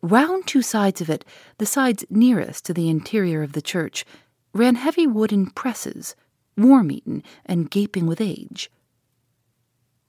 Round 0.01 0.47
two 0.47 0.63
sides 0.63 1.01
of 1.01 1.11
it, 1.11 1.25
the 1.59 1.67
sides 1.67 2.05
nearest 2.09 2.65
to 2.67 2.75
the 2.75 2.89
interior 2.89 3.43
of 3.43 3.53
the 3.53 3.63
church, 3.63 4.05
ran 4.53 4.77
heavy 4.77 5.07
wooden 5.07 5.51
presses, 5.51 6.15
worm 6.57 6.91
eaten 6.91 7.23
and 7.47 7.71
gaping 7.71 8.07
with 8.07 8.21
age. 8.21 8.71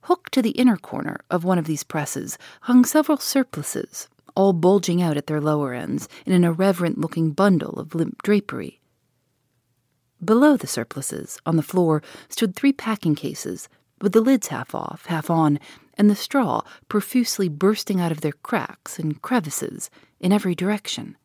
Hooked 0.02 0.34
to 0.34 0.42
the 0.42 0.52
inner 0.52 0.78
corner 0.78 1.22
of 1.30 1.44
one 1.44 1.58
of 1.58 1.66
these 1.66 1.84
presses 1.84 2.38
hung 2.62 2.84
several 2.84 3.18
surplices, 3.18 4.10
all 4.36 4.52
bulging 4.52 5.02
out 5.02 5.18
at 5.18 5.28
their 5.28 5.40
lower 5.40 5.74
ends 5.74 6.10
in 6.26 6.34
an 6.34 6.44
irreverent 6.44 6.98
looking 6.98 7.32
bundle 7.32 7.80
of 7.80 7.96
limp 7.96 8.22
drapery. 8.22 8.82
Below 10.24 10.58
the 10.58 10.68
surplices, 10.68 11.40
on 11.46 11.56
the 11.56 11.62
floor, 11.64 12.02
stood 12.30 12.56
three 12.56 12.74
packing 12.74 13.16
cases, 13.16 13.68
with 14.02 14.14
the 14.14 14.22
lids 14.22 14.48
half 14.48 14.74
off, 14.74 15.06
half 15.08 15.30
on, 15.30 15.60
and 15.98 16.10
the 16.10 16.16
straw 16.16 16.62
profusely 16.90 17.48
bursting 17.48 18.02
out 18.02 18.12
of 18.12 18.22
their 18.22 18.32
cracks 18.32 19.00
and 19.00 19.22
crevices 19.22 19.90
in 20.20 20.32
every 20.32 20.56
direction. 20.56 21.16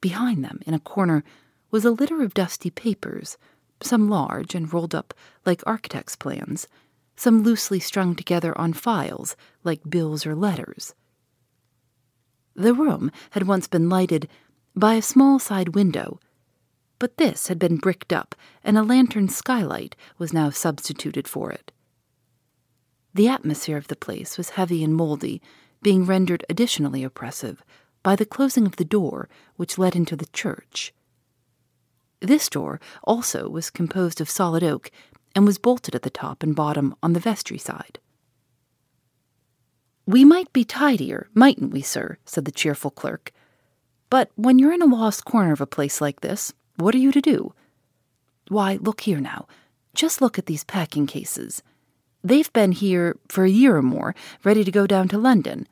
Behind 0.00 0.44
them, 0.44 0.60
in 0.66 0.74
a 0.74 0.80
corner, 0.80 1.24
was 1.70 1.84
a 1.84 1.90
litter 1.90 2.22
of 2.22 2.34
dusty 2.34 2.70
papers, 2.70 3.38
some 3.84 4.08
large 4.08 4.54
and 4.54 4.72
rolled 4.72 4.94
up 4.94 5.14
like 5.44 5.62
architects' 5.66 6.16
plans, 6.16 6.66
some 7.16 7.42
loosely 7.42 7.80
strung 7.80 8.14
together 8.14 8.56
on 8.58 8.72
files 8.72 9.36
like 9.62 9.88
bills 9.88 10.26
or 10.26 10.34
letters. 10.34 10.94
The 12.54 12.74
room 12.74 13.10
had 13.30 13.46
once 13.46 13.66
been 13.66 13.88
lighted 13.88 14.28
by 14.74 14.94
a 14.94 15.02
small 15.02 15.38
side 15.38 15.74
window 15.74 16.18
but 16.98 17.16
this 17.16 17.48
had 17.48 17.58
been 17.58 17.76
bricked 17.76 18.12
up, 18.12 18.34
and 18.62 18.78
a 18.78 18.82
lantern 18.82 19.28
skylight 19.28 19.96
was 20.16 20.32
now 20.32 20.50
substituted 20.50 21.26
for 21.28 21.50
it. 21.50 21.72
The 23.12 23.28
atmosphere 23.28 23.76
of 23.76 23.88
the 23.88 23.94
place 23.96 24.38
was 24.38 24.56
heavy 24.56 24.82
and 24.82 24.94
mouldy, 24.94 25.42
being 25.82 26.06
rendered 26.06 26.46
additionally 26.48 27.04
oppressive 27.04 27.62
by 28.02 28.16
the 28.16 28.24
closing 28.24 28.64
of 28.64 28.76
the 28.76 28.84
door 28.84 29.28
which 29.56 29.76
led 29.76 29.94
into 29.94 30.16
the 30.16 30.26
church. 30.32 30.94
This 32.24 32.48
door 32.48 32.80
also 33.02 33.50
was 33.50 33.68
composed 33.68 34.18
of 34.18 34.30
solid 34.30 34.64
oak 34.64 34.90
and 35.34 35.44
was 35.44 35.58
bolted 35.58 35.94
at 35.94 36.02
the 36.02 36.10
top 36.10 36.42
and 36.42 36.56
bottom 36.56 36.94
on 37.02 37.12
the 37.12 37.20
vestry 37.20 37.58
side. 37.58 37.98
We 40.06 40.24
might 40.24 40.50
be 40.52 40.64
tidier, 40.64 41.28
mightn't 41.34 41.70
we, 41.70 41.82
sir? 41.82 42.16
said 42.24 42.46
the 42.46 42.50
cheerful 42.50 42.90
clerk. 42.90 43.30
But 44.08 44.30
when 44.36 44.58
you're 44.58 44.72
in 44.72 44.80
a 44.80 44.86
lost 44.86 45.26
corner 45.26 45.52
of 45.52 45.60
a 45.60 45.66
place 45.66 46.00
like 46.00 46.20
this, 46.20 46.54
what 46.76 46.94
are 46.94 46.98
you 46.98 47.12
to 47.12 47.20
do? 47.20 47.52
Why, 48.48 48.78
look 48.80 49.02
here 49.02 49.20
now. 49.20 49.46
Just 49.94 50.22
look 50.22 50.38
at 50.38 50.46
these 50.46 50.64
packing 50.64 51.06
cases. 51.06 51.62
They've 52.22 52.52
been 52.54 52.72
here 52.72 53.16
for 53.28 53.44
a 53.44 53.50
year 53.50 53.76
or 53.76 53.82
more, 53.82 54.14
ready 54.44 54.64
to 54.64 54.70
go 54.70 54.86
down 54.86 55.08
to 55.08 55.18
London. 55.18 55.68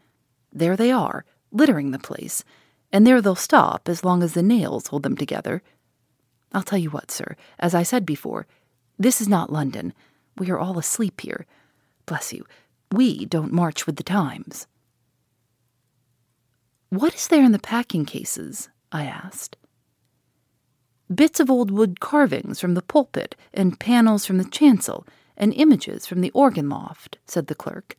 There 0.52 0.76
they 0.76 0.90
are, 0.90 1.24
littering 1.50 1.92
the 1.92 1.98
place, 1.98 2.44
and 2.92 3.06
there 3.06 3.22
they'll 3.22 3.34
stop 3.34 3.88
as 3.88 4.04
long 4.04 4.22
as 4.22 4.34
the 4.34 4.42
nails 4.42 4.88
hold 4.88 5.02
them 5.02 5.16
together. 5.16 5.62
I'll 6.52 6.62
tell 6.62 6.78
you 6.78 6.90
what, 6.90 7.10
sir, 7.10 7.36
as 7.58 7.74
I 7.74 7.82
said 7.82 8.04
before, 8.04 8.46
this 8.98 9.20
is 9.20 9.28
not 9.28 9.52
London. 9.52 9.92
We 10.36 10.50
are 10.50 10.58
all 10.58 10.78
asleep 10.78 11.20
here. 11.20 11.46
Bless 12.06 12.32
you, 12.32 12.44
we 12.90 13.24
don't 13.24 13.52
march 13.52 13.86
with 13.86 13.96
the 13.96 14.02
times. 14.02 14.66
What 16.90 17.14
is 17.14 17.28
there 17.28 17.44
in 17.44 17.52
the 17.52 17.58
packing 17.58 18.04
cases? 18.04 18.68
I 18.90 19.04
asked 19.04 19.56
bits 21.14 21.40
of 21.40 21.50
old 21.50 21.70
wood 21.70 22.00
carvings 22.00 22.60
from 22.60 22.74
the 22.74 22.82
pulpit, 22.82 23.36
and 23.52 23.78
panels 23.78 24.24
from 24.24 24.38
the 24.38 24.44
chancel, 24.44 25.06
and 25.36 25.52
images 25.54 26.06
from 26.06 26.20
the 26.20 26.30
organ 26.30 26.68
loft, 26.68 27.18
said 27.26 27.46
the 27.46 27.54
clerk. 27.54 27.96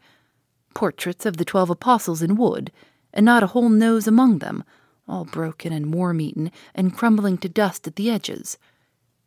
Portraits 0.73 1.25
of 1.25 1.37
the 1.37 1.45
twelve 1.45 1.69
apostles 1.69 2.21
in 2.21 2.35
wood, 2.35 2.71
and 3.13 3.25
not 3.25 3.43
a 3.43 3.47
whole 3.47 3.69
nose 3.69 4.07
among 4.07 4.39
them, 4.39 4.63
all 5.07 5.25
broken 5.25 5.73
and 5.73 5.93
worm 5.93 6.21
eaten, 6.21 6.51
and 6.73 6.95
crumbling 6.95 7.37
to 7.39 7.49
dust 7.49 7.87
at 7.87 7.95
the 7.95 8.09
edges. 8.09 8.57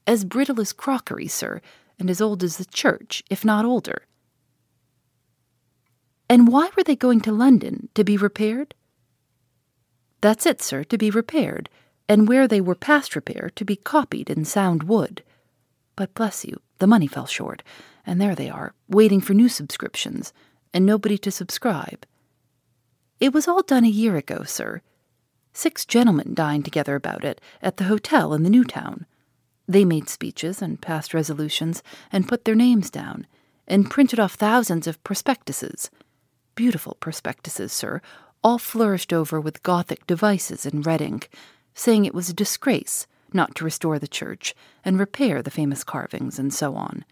As 0.07 0.25
brittle 0.25 0.61
as 0.61 0.73
crockery, 0.73 1.29
sir, 1.29 1.61
and 1.99 2.11
as 2.11 2.21
old 2.21 2.43
as 2.43 2.57
the 2.57 2.65
church, 2.65 3.23
if 3.31 3.45
not 3.45 3.65
older. 3.65 4.07
And 6.29 6.49
why 6.49 6.71
were 6.77 6.85
they 6.85 6.97
going 6.97 7.21
to 7.23 7.33
London? 7.33 7.89
To 7.95 8.05
be 8.05 8.17
repaired? 8.17 8.75
That's 10.21 10.47
it, 10.47 10.61
sir, 10.63 10.85
to 10.85 10.99
be 10.99 11.11
repaired 11.11 11.69
and 12.09 12.29
where 12.29 12.47
they 12.47 12.61
were 12.61 12.75
past 12.75 13.17
repair 13.17 13.51
to 13.55 13.65
be 13.65 13.77
copied 13.77 14.31
in 14.31 14.45
sound 14.45 14.85
wood. 14.85 15.23
But 15.97 16.15
bless 16.15 16.45
you, 16.45 16.61
the 16.79 16.87
money 16.87 17.07
fell 17.07 17.27
short, 17.27 17.63
and 18.07 18.21
there 18.21 18.35
they 18.35 18.49
are, 18.49 18.75
waiting 18.89 19.21
for 19.21 19.35
new 19.35 19.49
subscriptions, 19.49 20.33
and 20.73 20.85
nobody 20.85 21.19
to 21.19 21.31
subscribe. 21.31 22.07
It 23.19 23.33
was 23.33 23.49
all 23.49 23.63
done 23.63 23.85
a 23.85 23.89
year 23.89 24.17
ago, 24.17 24.45
sir. 24.45 24.83
Six 25.57 25.87
gentlemen 25.87 26.35
dined 26.35 26.67
together 26.67 26.97
about 26.97 27.25
it 27.25 27.41
at 27.63 27.79
the 27.79 27.85
hotel 27.85 28.35
in 28.35 28.43
the 28.43 28.51
new 28.51 28.63
town. 28.63 29.07
They 29.67 29.87
made 29.87 30.11
speeches 30.11 30.61
and 30.61 30.83
passed 30.83 31.15
resolutions 31.15 31.83
and 32.13 32.29
put 32.29 32.45
their 32.45 32.55
names 32.55 32.91
down, 32.91 33.27
and 33.67 33.91
printed 33.91 34.21
off 34.21 34.35
thousands 34.35 34.87
of 34.87 35.03
prospectuses. 35.03 35.91
Beautiful 36.57 36.99
prospectuses, 37.01 37.73
sir, 37.73 38.03
all 38.45 38.59
flourished 38.59 39.15
over 39.15 39.41
with 39.41 39.63
Gothic 39.63 40.07
devices 40.07 40.67
in 40.67 40.83
red 40.83 41.01
ink 41.01 41.31
saying 41.73 42.05
it 42.05 42.13
was 42.15 42.29
a 42.29 42.35
disgrace 42.35 43.07
not 43.33 43.55
to 43.55 43.65
restore 43.65 43.99
the 43.99 44.07
church 44.07 44.55
and 44.85 44.99
repair 44.99 45.41
the 45.41 45.51
famous 45.51 45.83
carvings 45.85 46.39
and 46.39 46.53
so 46.53 46.75
on. 46.75 47.03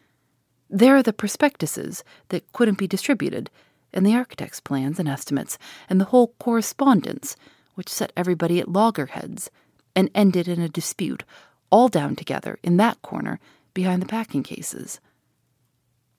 There 0.68 0.94
are 0.94 1.02
the 1.02 1.14
prospectuses 1.14 2.04
that 2.28 2.52
couldn't 2.52 2.76
be 2.76 2.87
distributed, 2.87 3.48
and 3.90 4.04
the 4.04 4.14
architect's 4.14 4.61
plans 4.61 4.98
and 4.98 5.09
estimates, 5.09 5.57
and 5.88 5.98
the 5.98 6.12
whole 6.12 6.35
correspondence, 6.38 7.37
which 7.74 7.88
set 7.88 8.12
everybody 8.16 8.60
at 8.60 8.68
loggerheads 8.68 9.50
and 9.94 10.10
ended 10.14 10.48
in 10.48 10.60
a 10.60 10.68
dispute, 10.68 11.24
all 11.70 11.88
down 11.88 12.16
together 12.16 12.58
in 12.62 12.76
that 12.76 13.00
corner 13.02 13.38
behind 13.72 14.00
the 14.00 14.06
packing 14.06 14.42
cases. 14.42 15.00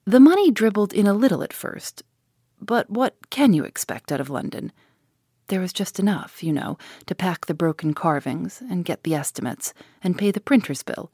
The 0.04 0.20
money 0.20 0.50
dribbled 0.50 0.92
in 0.92 1.06
a 1.06 1.14
little 1.14 1.42
at 1.42 1.52
first, 1.52 2.02
but 2.60 2.88
what 2.88 3.30
can 3.30 3.52
you 3.52 3.64
expect 3.64 4.12
out 4.12 4.20
of 4.20 4.30
London? 4.30 4.72
There 5.48 5.60
was 5.60 5.72
just 5.72 5.98
enough, 6.00 6.42
you 6.42 6.52
know, 6.52 6.76
to 7.06 7.14
pack 7.14 7.46
the 7.46 7.54
broken 7.54 7.94
carvings 7.94 8.62
and 8.70 8.84
get 8.84 9.04
the 9.04 9.14
estimates 9.14 9.74
and 10.02 10.18
pay 10.18 10.30
the 10.30 10.40
printer's 10.40 10.82
bill. 10.82 11.10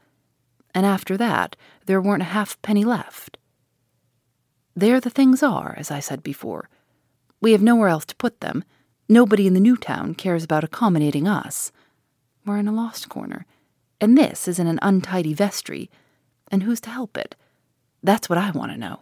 And 0.74 0.86
after 0.86 1.16
that, 1.18 1.56
there 1.86 2.00
weren't 2.00 2.22
a 2.22 2.26
half 2.26 2.60
penny 2.62 2.84
left. 2.84 3.36
There 4.74 5.00
the 5.00 5.10
things 5.10 5.42
are, 5.42 5.74
as 5.76 5.90
I 5.90 6.00
said 6.00 6.22
before. 6.22 6.70
We 7.40 7.52
have 7.52 7.62
nowhere 7.62 7.88
else 7.88 8.06
to 8.06 8.16
put 8.16 8.40
them. 8.40 8.64
Nobody 9.12 9.46
in 9.46 9.52
the 9.52 9.60
new 9.60 9.76
town 9.76 10.14
cares 10.14 10.42
about 10.42 10.64
accommodating 10.64 11.28
us. 11.28 11.70
We're 12.46 12.56
in 12.56 12.66
a 12.66 12.72
lost 12.72 13.10
corner, 13.10 13.44
and 14.00 14.16
this 14.16 14.48
is 14.48 14.58
in 14.58 14.66
an 14.66 14.78
untidy 14.80 15.34
vestry. 15.34 15.90
And 16.48 16.62
who's 16.62 16.80
to 16.80 16.88
help 16.88 17.18
it? 17.18 17.36
That's 18.02 18.30
what 18.30 18.38
I 18.38 18.50
want 18.52 18.72
to 18.72 18.78
know. 18.78 19.00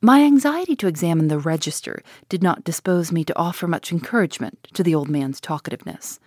My 0.00 0.22
anxiety 0.22 0.76
to 0.76 0.86
examine 0.86 1.26
the 1.26 1.40
register 1.40 2.04
did 2.28 2.40
not 2.40 2.62
dispose 2.62 3.10
me 3.10 3.24
to 3.24 3.36
offer 3.36 3.66
much 3.66 3.90
encouragement 3.90 4.68
to 4.74 4.84
the 4.84 4.94
old 4.94 5.08
man's 5.08 5.40
talkativeness. 5.40 6.20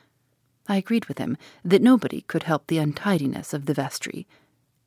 I 0.67 0.75
agreed 0.75 1.05
with 1.05 1.19
him 1.19 1.38
that 1.63 1.81
nobody 1.81 2.23
could 2.23 2.43
help 2.43 2.67
the 2.67 2.79
untidiness 2.79 3.53
of 3.53 3.65
the 3.65 3.73
vestry, 3.73 4.27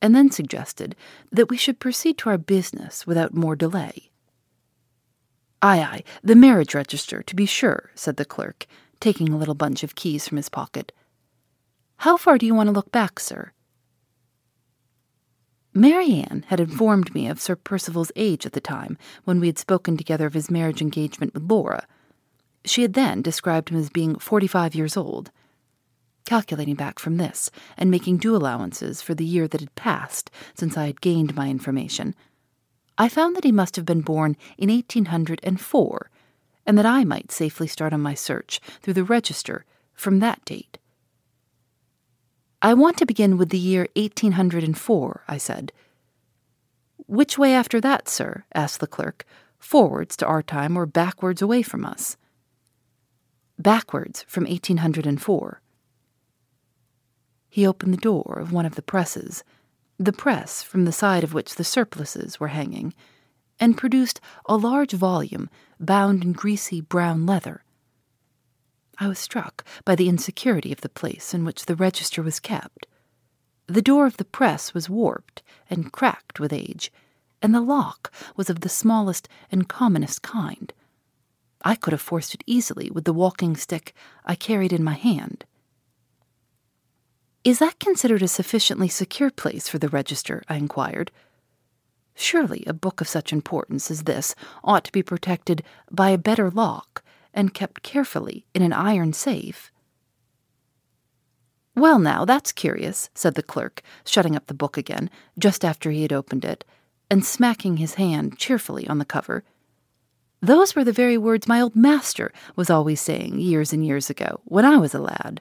and 0.03 0.15
then 0.15 0.31
suggested 0.31 0.97
that 1.33 1.49
we 1.49 1.57
should 1.57 1.81
proceed 1.81 2.19
to 2.19 2.29
our 2.29 2.37
business 2.37 3.07
without 3.07 3.33
more 3.33 3.57
delay. 3.57 4.11
Aye, 5.63 5.81
aye, 5.81 6.05
the 6.23 6.37
marriage 6.37 6.75
register, 6.75 7.23
to 7.23 7.35
be 7.35 7.47
sure, 7.47 7.91
said 7.95 8.17
the 8.17 8.25
clerk, 8.25 8.67
taking 9.01 9.31
a 9.31 9.39
little 9.39 9.55
bunch 9.55 9.83
of 9.83 9.95
keys 9.95 10.29
from 10.29 10.37
his 10.37 10.49
pocket. 10.49 10.93
How 11.99 12.17
far 12.17 12.39
do 12.39 12.47
you 12.47 12.55
want 12.55 12.69
to 12.69 12.73
look 12.73 12.93
back, 12.93 13.19
sir? 13.19 13.53
Marian 15.73 16.45
had 16.49 16.61
informed 16.61 17.15
me 17.15 17.29
of 17.29 17.41
Sir 17.41 17.57
Percival's 17.57 18.13
age 18.17 18.47
at 18.47 18.53
the 18.53 18.61
time 18.61 18.97
when 19.25 19.41
we 19.41 19.47
had 19.47 19.59
spoken 19.59 19.97
together 19.97 20.27
of 20.27 20.35
his 20.35 20.51
marriage 20.51 20.81
engagement 20.81 21.35
with 21.35 21.51
Laura. 21.51 21.87
She 22.65 22.83
had 22.83 22.95
then 22.95 23.21
described 23.21 23.69
him 23.69 23.77
as 23.77 23.91
being 23.91 24.19
forty 24.19 24.47
five 24.47 24.75
years 24.75 24.97
old. 24.97 25.31
Calculating 26.25 26.75
back 26.75 26.99
from 26.99 27.19
this, 27.19 27.51
and 27.77 27.91
making 27.91 28.17
due 28.17 28.35
allowances 28.35 29.03
for 29.03 29.15
the 29.15 29.25
year 29.25 29.47
that 29.47 29.61
had 29.61 29.75
passed 29.75 30.31
since 30.55 30.77
I 30.77 30.87
had 30.87 31.01
gained 31.01 31.37
my 31.37 31.49
information, 31.49 32.15
I 32.99 33.09
found 33.09 33.37
that 33.37 33.45
he 33.45 33.53
must 33.53 33.77
have 33.77 33.85
been 33.85 34.01
born 34.01 34.37
in 34.57 34.71
1804, 34.71 36.11
and 36.67 36.79
that 36.79 36.87
I 36.87 37.05
might 37.05 37.31
safely 37.31 37.67
start 37.67 37.93
on 37.93 38.01
my 38.01 38.15
search 38.15 38.61
through 38.81 38.95
the 38.95 39.05
register 39.05 39.65
from 39.95 40.19
that 40.21 40.45
date. 40.45 40.79
I 42.63 42.75
want 42.75 42.97
to 42.99 43.07
begin 43.07 43.37
with 43.37 43.51
the 43.51 43.59
year 43.59 43.87
1804, 43.97 45.25
I 45.29 45.37
said. 45.37 45.73
Which 47.07 47.39
way 47.39 47.55
after 47.55 47.81
that, 47.81 48.09
sir? 48.09 48.45
asked 48.55 48.81
the 48.81 48.87
clerk. 48.87 49.25
Forwards 49.59 50.17
to 50.17 50.27
our 50.27 50.43
time 50.43 50.77
or 50.77 50.87
backwards 50.87 51.43
away 51.43 51.63
from 51.63 51.85
us? 51.85 52.17
Backwards 53.59 54.25
from 54.27 54.45
1804. 54.45 55.61
He 57.49 57.67
opened 57.67 57.93
the 57.95 57.99
door 57.99 58.39
of 58.41 58.53
one 58.53 58.67
of 58.67 58.75
the 58.75 58.83
presses, 58.83 59.45
the 59.99 60.13
press 60.13 60.63
from 60.63 60.85
the 60.85 60.93
side 60.93 61.25
of 61.25 61.33
which 61.33 61.55
the 61.55 61.65
surplices 61.65 62.39
were 62.39 62.49
hanging, 62.49 62.95
and 63.59 63.79
produced 63.79 64.21
a 64.47 64.57
large 64.57 64.93
volume 64.93 65.49
bound 65.81 66.23
in 66.23 66.33
greasy 66.33 66.81
brown 66.81 67.25
leather. 67.25 67.63
I 68.99 69.09
was 69.09 69.19
struck 69.19 69.65
by 69.85 69.95
the 69.95 70.09
insecurity 70.09 70.73
of 70.73 70.81
the 70.81 70.89
place 70.89 71.35
in 71.35 71.45
which 71.45 71.67
the 71.67 71.77
register 71.77 72.23
was 72.23 72.41
kept. 72.41 72.87
The 73.67 73.83
door 73.83 74.07
of 74.07 74.17
the 74.17 74.25
press 74.25 74.75
was 74.75 74.89
warped 74.89 75.43
and 75.69 75.93
cracked 75.93 76.41
with 76.41 76.53
age, 76.53 76.93
and 77.43 77.55
the 77.55 77.61
lock 77.61 78.13
was 78.37 78.49
of 78.49 78.61
the 78.61 78.69
smallest 78.69 79.29
and 79.51 79.69
commonest 79.69 80.23
kind. 80.23 80.73
I 81.63 81.75
could 81.75 81.93
have 81.93 82.01
forced 82.01 82.35
it 82.35 82.45
easily 82.47 82.91
with 82.91 83.05
the 83.05 83.13
walking 83.13 83.57
stick 83.57 83.95
I 84.25 84.35
carried 84.35 84.73
in 84.73 84.85
my 84.85 84.95
hand. 84.95 85.45
Is 87.47 87.61
that 87.61 87.79
considered 87.79 88.23
a 88.23 88.29
sufficiently 88.29 88.89
secure 88.89 89.31
place 89.31 89.69
for 89.69 89.79
the 89.79 89.89
register? 89.89 90.43
I 90.49 90.57
inquired. 90.57 91.13
Surely 92.17 92.65
a 92.67 92.73
book 92.73 93.01
of 93.01 93.07
such 93.07 93.33
importance 93.33 93.89
as 93.89 94.03
this 94.03 94.35
ought 94.65 94.83
to 94.83 94.91
be 94.91 95.01
protected 95.01 95.63
by 95.89 96.11
a 96.11 96.19
better 96.19 96.51
lock 96.51 97.05
and 97.33 97.55
kept 97.55 97.85
carefully 97.85 98.47
in 98.53 98.63
an 98.63 98.73
iron 98.73 99.13
safe. 99.13 99.71
Well, 101.77 102.01
now, 102.01 102.25
that's 102.25 102.51
curious, 102.51 103.11
said 103.15 103.37
the 103.37 103.45
clerk, 103.45 103.81
shutting 104.05 104.35
up 104.35 104.49
the 104.49 104.53
book 104.53 104.77
again, 104.77 105.09
just 105.39 105.65
after 105.65 105.93
he 105.93 106.03
had 106.03 106.13
opened 106.13 106.45
it, 106.45 106.65
and 107.09 107.25
smacking 107.25 107.77
his 107.77 107.95
hand 107.95 108.39
cheerfully 108.39 108.89
on 108.89 108.99
the 108.99 109.05
cover. 109.05 109.45
Those 110.43 110.75
were 110.75 110.83
the 110.83 110.91
very 110.91 111.17
words 111.17 111.47
my 111.47 111.61
old 111.61 111.77
master 111.77 112.33
was 112.57 112.71
always 112.71 113.01
saying 113.01 113.39
years 113.39 113.73
and 113.73 113.87
years 113.87 114.11
ago, 114.11 114.41
when 114.47 114.65
I 114.65 114.79
was 114.79 114.97
a 114.97 114.99
lad. 114.99 115.41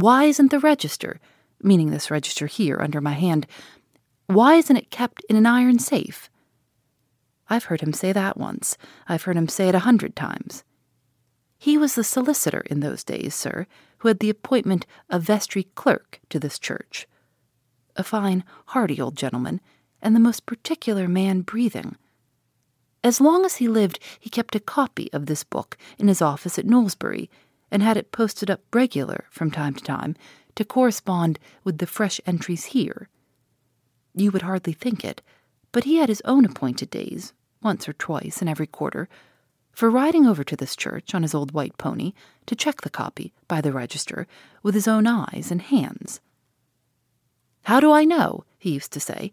Why 0.00 0.26
isn't 0.26 0.52
the 0.52 0.60
register, 0.60 1.18
meaning 1.60 1.90
this 1.90 2.08
register 2.08 2.46
here 2.46 2.78
under 2.80 3.00
my 3.00 3.14
hand, 3.14 3.48
why 4.28 4.54
isn't 4.54 4.76
it 4.76 4.92
kept 4.92 5.24
in 5.28 5.34
an 5.34 5.44
iron 5.44 5.80
safe? 5.80 6.30
I've 7.50 7.64
heard 7.64 7.80
him 7.80 7.92
say 7.92 8.12
that 8.12 8.36
once. 8.36 8.78
I've 9.08 9.24
heard 9.24 9.36
him 9.36 9.48
say 9.48 9.68
it 9.68 9.74
a 9.74 9.80
hundred 9.80 10.14
times. 10.14 10.62
He 11.58 11.76
was 11.76 11.96
the 11.96 12.04
solicitor 12.04 12.62
in 12.66 12.78
those 12.78 13.02
days, 13.02 13.34
sir, 13.34 13.66
who 13.98 14.06
had 14.06 14.20
the 14.20 14.30
appointment 14.30 14.86
of 15.10 15.22
vestry 15.22 15.64
clerk 15.74 16.20
to 16.30 16.38
this 16.38 16.60
church. 16.60 17.08
A 17.96 18.04
fine, 18.04 18.44
hearty 18.66 19.00
old 19.00 19.16
gentleman, 19.16 19.60
and 20.00 20.14
the 20.14 20.20
most 20.20 20.46
particular 20.46 21.08
man 21.08 21.40
breathing. 21.40 21.96
As 23.02 23.20
long 23.20 23.44
as 23.44 23.56
he 23.56 23.66
lived, 23.66 23.98
he 24.20 24.30
kept 24.30 24.54
a 24.54 24.60
copy 24.60 25.12
of 25.12 25.26
this 25.26 25.42
book 25.42 25.76
in 25.98 26.06
his 26.06 26.22
office 26.22 26.56
at 26.56 26.66
Knowlesbury, 26.66 27.28
and 27.70 27.82
had 27.82 27.96
it 27.96 28.12
posted 28.12 28.50
up 28.50 28.60
regular 28.72 29.24
from 29.30 29.50
time 29.50 29.74
to 29.74 29.84
time 29.84 30.16
to 30.54 30.64
correspond 30.64 31.38
with 31.64 31.78
the 31.78 31.86
fresh 31.86 32.20
entries 32.26 32.66
here. 32.66 33.08
You 34.14 34.30
would 34.30 34.42
hardly 34.42 34.72
think 34.72 35.04
it, 35.04 35.22
but 35.72 35.84
he 35.84 35.96
had 35.96 36.08
his 36.08 36.22
own 36.24 36.44
appointed 36.44 36.90
days, 36.90 37.32
once 37.62 37.88
or 37.88 37.92
twice 37.92 38.42
in 38.42 38.48
every 38.48 38.66
quarter, 38.66 39.08
for 39.72 39.90
riding 39.90 40.26
over 40.26 40.42
to 40.42 40.56
this 40.56 40.74
church 40.74 41.14
on 41.14 41.22
his 41.22 41.34
old 41.34 41.52
white 41.52 41.78
pony 41.78 42.12
to 42.46 42.56
check 42.56 42.80
the 42.80 42.90
copy 42.90 43.32
by 43.46 43.60
the 43.60 43.72
register 43.72 44.26
with 44.62 44.74
his 44.74 44.88
own 44.88 45.06
eyes 45.06 45.50
and 45.50 45.62
hands. 45.62 46.20
How 47.62 47.80
do 47.80 47.92
I 47.92 48.04
know, 48.04 48.44
he 48.58 48.72
used 48.72 48.92
to 48.92 49.00
say, 49.00 49.32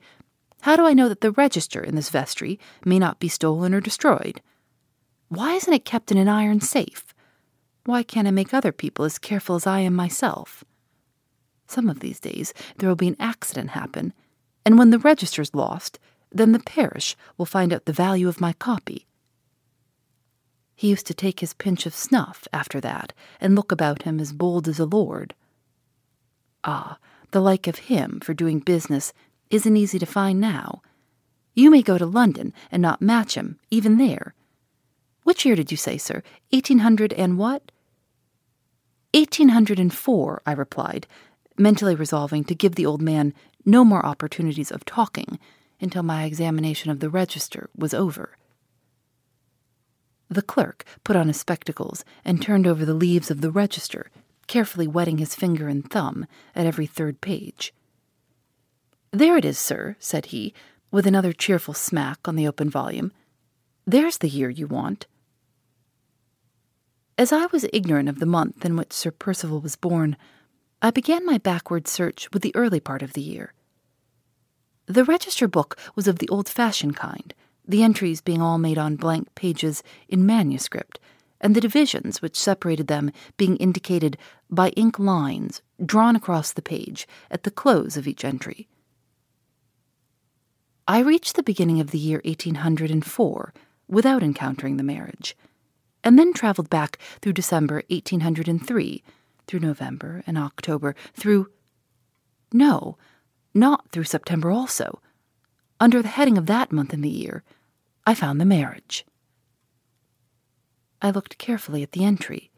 how 0.61 0.75
do 0.75 0.85
I 0.85 0.93
know 0.93 1.09
that 1.09 1.21
the 1.21 1.31
register 1.31 1.81
in 1.81 1.95
this 1.95 2.09
vestry 2.09 2.59
may 2.83 2.99
not 2.99 3.19
be 3.19 3.27
stolen 3.27 3.73
or 3.73 3.81
destroyed? 3.81 4.41
Why 5.29 5.53
isn't 5.53 5.73
it 5.73 5.85
kept 5.85 6.11
in 6.11 6.17
an 6.17 6.27
iron 6.27 6.59
safe? 6.59 7.04
Why 7.85 8.03
can't 8.03 8.27
I 8.27 8.31
make 8.31 8.53
other 8.53 8.71
people 8.71 9.05
as 9.05 9.17
careful 9.17 9.55
as 9.55 9.67
I 9.67 9.79
am 9.79 9.95
myself? 9.95 10.63
Some 11.67 11.89
of 11.89 11.99
these 11.99 12.19
days 12.19 12.53
there 12.77 12.89
will 12.89 12.95
be 12.95 13.07
an 13.07 13.17
accident 13.19 13.71
happen, 13.71 14.13
and 14.65 14.77
when 14.77 14.89
the 14.89 14.99
register's 14.99 15.53
lost, 15.53 15.99
then 16.31 16.51
the 16.51 16.59
parish 16.59 17.15
will 17.37 17.45
find 17.45 17.71
out 17.71 17.85
the 17.85 17.93
value 17.93 18.27
of 18.27 18.41
my 18.41 18.53
copy 18.53 19.05
he 20.75 20.89
used 20.89 21.07
to 21.07 21.13
take 21.13 21.39
his 21.39 21.53
pinch 21.53 21.85
of 21.85 21.95
snuff 21.95 22.47
after 22.51 22.81
that 22.81 23.13
and 23.39 23.55
look 23.55 23.71
about 23.71 24.03
him 24.03 24.19
as 24.19 24.33
bold 24.33 24.67
as 24.67 24.79
a 24.79 24.85
lord. 24.85 25.33
Ah, 26.63 26.97
the 27.31 27.39
like 27.39 27.67
of 27.67 27.77
him 27.77 28.19
for 28.21 28.33
doing 28.33 28.59
business 28.59 29.13
isn't 29.49 29.77
easy 29.77 29.97
to 29.99 30.05
find 30.05 30.39
now. 30.41 30.81
You 31.53 31.71
may 31.71 31.81
go 31.81 31.97
to 31.97 32.05
London 32.05 32.53
and 32.71 32.81
not 32.81 33.01
match 33.01 33.35
him, 33.35 33.57
even 33.71 33.97
there. 33.97 34.33
Which 35.23 35.45
year 35.45 35.55
did 35.55 35.71
you 35.71 35.77
say, 35.77 35.97
sir? 35.97 36.21
Eighteen 36.51 36.79
hundred 36.79 37.13
and 37.13 37.37
what? 37.37 37.71
Eighteen 39.17 39.47
hundred 39.47 39.79
and 39.79 39.93
four, 39.93 40.41
I 40.45 40.51
replied, 40.51 41.07
mentally 41.57 41.95
resolving 41.95 42.43
to 42.43 42.53
give 42.53 42.75
the 42.75 42.85
old 42.85 43.01
man 43.01 43.33
no 43.63 43.85
more 43.85 44.05
opportunities 44.05 44.71
of 44.71 44.83
talking 44.83 45.39
until 45.79 46.03
my 46.03 46.25
examination 46.25 46.91
of 46.91 46.99
the 46.99 47.09
register 47.09 47.69
was 47.77 47.93
over. 47.93 48.35
The 50.27 50.41
clerk 50.41 50.83
put 51.05 51.15
on 51.15 51.29
his 51.29 51.39
spectacles 51.39 52.03
and 52.25 52.41
turned 52.41 52.67
over 52.67 52.83
the 52.83 52.93
leaves 52.93 53.31
of 53.31 53.39
the 53.39 53.51
register, 53.51 54.11
carefully 54.47 54.85
wetting 54.85 55.19
his 55.19 55.33
finger 55.33 55.69
and 55.69 55.89
thumb 55.89 56.25
at 56.53 56.65
every 56.65 56.85
third 56.85 57.21
page. 57.21 57.73
There 59.11 59.37
it 59.37 59.45
is, 59.45 59.57
sir, 59.57 59.95
said 59.97 60.25
he, 60.25 60.53
with 60.91 61.07
another 61.07 61.31
cheerful 61.31 61.73
smack 61.73 62.27
on 62.27 62.35
the 62.35 62.49
open 62.49 62.69
volume. 62.69 63.13
There's 63.85 64.17
the 64.17 64.27
year 64.27 64.49
you 64.49 64.67
want. 64.67 65.05
As 67.17 67.31
I 67.31 67.45
was 67.47 67.65
ignorant 67.71 68.09
of 68.09 68.19
the 68.19 68.25
month 68.25 68.65
in 68.65 68.75
which 68.75 68.91
Sir 68.91 69.09
Percival 69.09 69.61
was 69.61 69.77
born, 69.77 70.17
I 70.81 70.91
began 70.91 71.25
my 71.25 71.37
backward 71.37 71.87
search 71.87 72.29
with 72.33 72.41
the 72.41 72.53
early 72.55 72.81
part 72.81 73.01
of 73.01 73.13
the 73.13 73.21
year. 73.21 73.53
The 74.87 75.05
register 75.05 75.47
book 75.47 75.77
was 75.95 76.07
of 76.09 76.19
the 76.19 76.27
old 76.29 76.49
fashioned 76.49 76.95
kind 76.97 77.33
the 77.67 77.83
entries 77.83 78.21
being 78.21 78.41
all 78.41 78.57
made 78.57 78.77
on 78.77 78.95
blank 78.95 79.33
pages 79.33 79.81
in 80.07 80.25
manuscript, 80.25 80.99
and 81.41 81.55
the 81.55 81.61
divisions 81.61 82.21
which 82.21 82.39
separated 82.39 82.87
them 82.87 83.11
being 83.37 83.55
indicated 83.57 84.17
by 84.49 84.69
ink 84.69 84.99
lines 84.99 85.61
drawn 85.83 86.15
across 86.15 86.53
the 86.53 86.61
page 86.61 87.07
at 87.31 87.43
the 87.43 87.49
close 87.49 87.97
of 87.97 88.07
each 88.07 88.23
entry. 88.23 88.67
I 90.87 90.99
reached 90.99 91.35
the 91.35 91.43
beginning 91.43 91.79
of 91.79 91.91
the 91.91 91.97
year 91.97 92.21
1804 92.25 93.53
without 93.87 94.21
encountering 94.21 94.77
the 94.77 94.83
marriage, 94.83 95.35
and 96.05 96.19
then 96.19 96.31
traveled 96.31 96.69
back 96.69 96.99
through 97.19 97.33
December 97.33 97.81
1803, 97.89 99.03
through 99.47 99.59
November 99.59 100.23
and 100.27 100.37
October, 100.37 100.95
through. 101.13 101.49
No, 102.53 102.97
not 103.53 103.89
through 103.89 104.03
September 104.03 104.51
also. 104.51 105.01
Under 105.79 106.01
the 106.01 106.07
heading 106.07 106.37
of 106.37 106.45
that 106.45 106.71
month 106.71 106.93
in 106.93 107.01
the 107.01 107.09
year, 107.09 107.43
I 108.05 108.13
found 108.13 108.39
the 108.39 108.45
marriage. 108.45 109.03
I 111.01 111.09
looked 111.09 111.37
carefully 111.37 111.83
at 111.83 111.91
the 111.91 112.05
entry. 112.05 112.51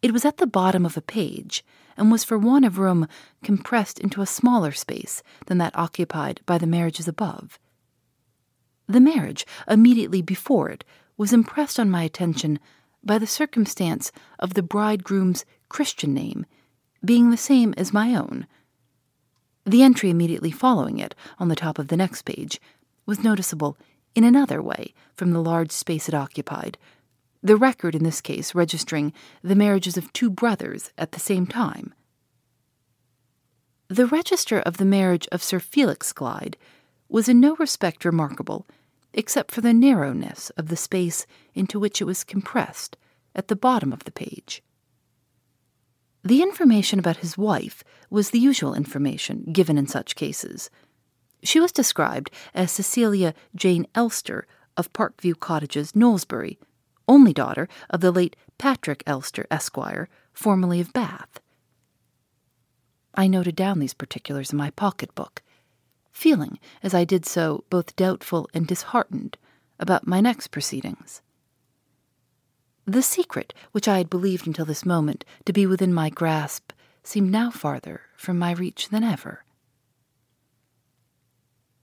It 0.00 0.12
was 0.12 0.24
at 0.24 0.36
the 0.36 0.46
bottom 0.46 0.86
of 0.86 0.96
a 0.96 1.02
page, 1.02 1.64
and 1.96 2.12
was 2.12 2.22
for 2.22 2.38
want 2.38 2.64
of 2.64 2.78
room 2.78 3.08
compressed 3.42 3.98
into 3.98 4.22
a 4.22 4.26
smaller 4.26 4.70
space 4.70 5.22
than 5.46 5.58
that 5.58 5.76
occupied 5.76 6.40
by 6.46 6.58
the 6.58 6.66
marriages 6.66 7.08
above. 7.08 7.58
The 8.86 9.00
marriage 9.00 9.44
immediately 9.66 10.22
before 10.22 10.70
it 10.70 10.84
was 11.18 11.34
impressed 11.34 11.78
on 11.78 11.90
my 11.90 12.04
attention 12.04 12.58
by 13.04 13.18
the 13.18 13.26
circumstance 13.26 14.10
of 14.38 14.54
the 14.54 14.62
bridegroom's 14.62 15.44
Christian 15.68 16.14
name 16.14 16.46
being 17.04 17.30
the 17.30 17.36
same 17.36 17.74
as 17.76 17.92
my 17.92 18.14
own. 18.14 18.46
The 19.66 19.82
entry 19.82 20.08
immediately 20.08 20.50
following 20.50 20.98
it, 20.98 21.14
on 21.38 21.48
the 21.48 21.56
top 21.56 21.78
of 21.78 21.88
the 21.88 21.96
next 21.96 22.22
page, 22.22 22.60
was 23.04 23.22
noticeable 23.22 23.76
in 24.14 24.24
another 24.24 24.62
way 24.62 24.94
from 25.14 25.32
the 25.32 25.42
large 25.42 25.70
space 25.70 26.08
it 26.08 26.14
occupied, 26.14 26.78
the 27.42 27.56
record 27.56 27.94
in 27.94 28.02
this 28.02 28.20
case 28.20 28.54
registering 28.54 29.12
the 29.42 29.54
marriages 29.54 29.96
of 29.96 30.12
two 30.12 30.30
brothers 30.30 30.90
at 30.98 31.12
the 31.12 31.20
same 31.20 31.46
time. 31.46 31.94
The 33.88 34.06
register 34.06 34.58
of 34.60 34.76
the 34.76 34.84
marriage 34.84 35.28
of 35.30 35.42
Sir 35.42 35.60
Felix 35.60 36.12
Glyde 36.12 36.56
was 37.08 37.28
in 37.28 37.40
no 37.40 37.54
respect 37.56 38.04
remarkable, 38.04 38.66
except 39.12 39.50
for 39.50 39.60
the 39.60 39.74
narrowness 39.74 40.50
of 40.50 40.68
the 40.68 40.76
space 40.76 41.26
into 41.54 41.78
which 41.78 42.00
it 42.00 42.04
was 42.04 42.24
compressed 42.24 42.96
at 43.34 43.48
the 43.48 43.56
bottom 43.56 43.92
of 43.92 44.04
the 44.04 44.12
page. 44.12 44.62
The 46.24 46.42
information 46.42 46.98
about 46.98 47.18
his 47.18 47.38
wife 47.38 47.82
was 48.10 48.30
the 48.30 48.38
usual 48.38 48.74
information 48.74 49.44
given 49.52 49.78
in 49.78 49.86
such 49.86 50.16
cases. 50.16 50.68
She 51.42 51.60
was 51.60 51.72
described 51.72 52.30
as 52.54 52.72
Cecilia 52.72 53.34
Jane 53.54 53.86
Elster 53.94 54.46
of 54.76 54.92
Parkview 54.92 55.38
Cottages, 55.38 55.92
Knowlesbury, 55.92 56.58
only 57.06 57.32
daughter 57.32 57.68
of 57.88 58.00
the 58.00 58.12
late 58.12 58.36
Patrick 58.58 59.02
Elster, 59.06 59.46
Esquire, 59.50 60.08
formerly 60.32 60.80
of 60.80 60.92
Bath. 60.92 61.40
I 63.14 63.26
noted 63.26 63.56
down 63.56 63.78
these 63.78 63.94
particulars 63.94 64.52
in 64.52 64.58
my 64.58 64.70
pocket-book, 64.70 65.42
feeling, 66.18 66.58
as 66.82 66.92
I 66.92 67.04
did 67.04 67.24
so, 67.24 67.64
both 67.70 67.96
doubtful 67.96 68.50
and 68.52 68.66
disheartened 68.66 69.38
about 69.78 70.06
my 70.06 70.20
next 70.20 70.48
proceedings. 70.48 71.22
The 72.84 73.02
secret 73.02 73.54
which 73.72 73.86
I 73.86 73.98
had 73.98 74.10
believed 74.10 74.46
until 74.46 74.64
this 74.64 74.84
moment 74.84 75.24
to 75.44 75.52
be 75.52 75.64
within 75.64 75.94
my 75.94 76.10
grasp 76.10 76.72
seemed 77.04 77.30
now 77.30 77.50
farther 77.50 78.00
from 78.16 78.38
my 78.38 78.52
reach 78.52 78.88
than 78.88 79.04
ever. 79.04 79.44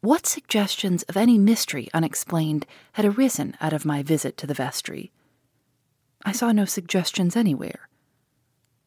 What 0.02 0.28
suggestions 0.28 1.04
of 1.04 1.16
any 1.16 1.38
mystery 1.38 1.88
unexplained 1.94 2.68
had 2.94 3.06
arisen 3.06 3.56
out 3.62 3.74
of 3.74 3.86
my 3.86 4.04
visit 4.04 4.38
to 4.38 4.46
the 4.48 4.54
vestry? 4.54 5.12
I 6.26 6.32
saw 6.34 6.52
no 6.52 6.66
suggestions 6.66 7.36
anywhere. 7.36 7.88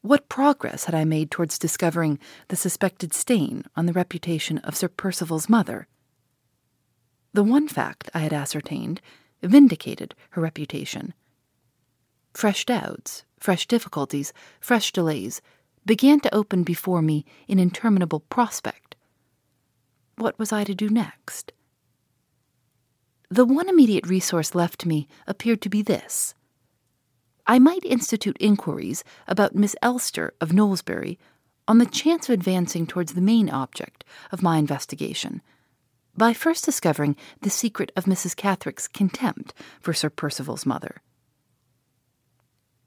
What 0.03 0.29
progress 0.29 0.85
had 0.85 0.95
I 0.95 1.05
made 1.05 1.31
towards 1.31 1.59
discovering 1.59 2.19
the 2.49 2.57
suspected 2.57 3.13
stain 3.13 3.65
on 3.77 3.87
the 3.87 3.93
reputation 3.93 4.59
of 4.59 4.77
Sir 4.77 4.89
Percival's 4.89 5.49
mother? 5.49 5.89
The 7.33 7.43
one 7.43 7.69
fact 7.69 8.09
I 8.15 8.21
had 8.21 8.33
ascertained 8.33 9.01
vindicated 9.43 10.15
her 10.31 10.43
reputation 10.43 11.15
Fresh 12.35 12.67
doubts, 12.67 13.25
fresh 13.41 13.67
difficulties, 13.67 14.33
fresh 14.61 14.93
delays 14.93 15.41
began 15.85 16.21
to 16.21 16.35
open 16.35 16.63
before 16.63 17.03
me 17.03 17.25
in 17.49 17.59
interminable 17.59 18.21
prospect. 18.21 18.95
What 20.17 20.39
was 20.39 20.53
I 20.53 20.63
to 20.65 20.75
do 20.75 20.89
next? 20.89 21.53
The 23.31 23.45
one 23.45 23.69
immediate 23.69 24.07
resource 24.07 24.55
left 24.55 24.87
me 24.87 25.09
appeared 25.27 25.63
to 25.63 25.69
be 25.69 25.83
this. 25.83 26.35
I 27.51 27.59
might 27.59 27.85
institute 27.87 28.37
inquiries 28.39 29.03
about 29.27 29.55
Miss 29.55 29.75
Elster 29.81 30.35
of 30.39 30.51
Knowlesbury 30.51 31.17
on 31.67 31.79
the 31.79 31.87
chance 31.87 32.29
of 32.29 32.35
advancing 32.35 32.87
towards 32.87 33.15
the 33.15 33.23
main 33.23 33.49
object 33.49 34.05
of 34.31 34.43
my 34.43 34.59
investigation 34.59 35.41
by 36.15 36.35
first 36.35 36.67
discovering 36.67 37.17
the 37.41 37.49
secret 37.49 37.91
of 37.97 38.05
Mrs. 38.05 38.37
Catherick's 38.37 38.87
contempt 38.87 39.55
for 39.81 39.95
Sir 39.95 40.11
Percival's 40.11 40.67
mother. 40.67 41.01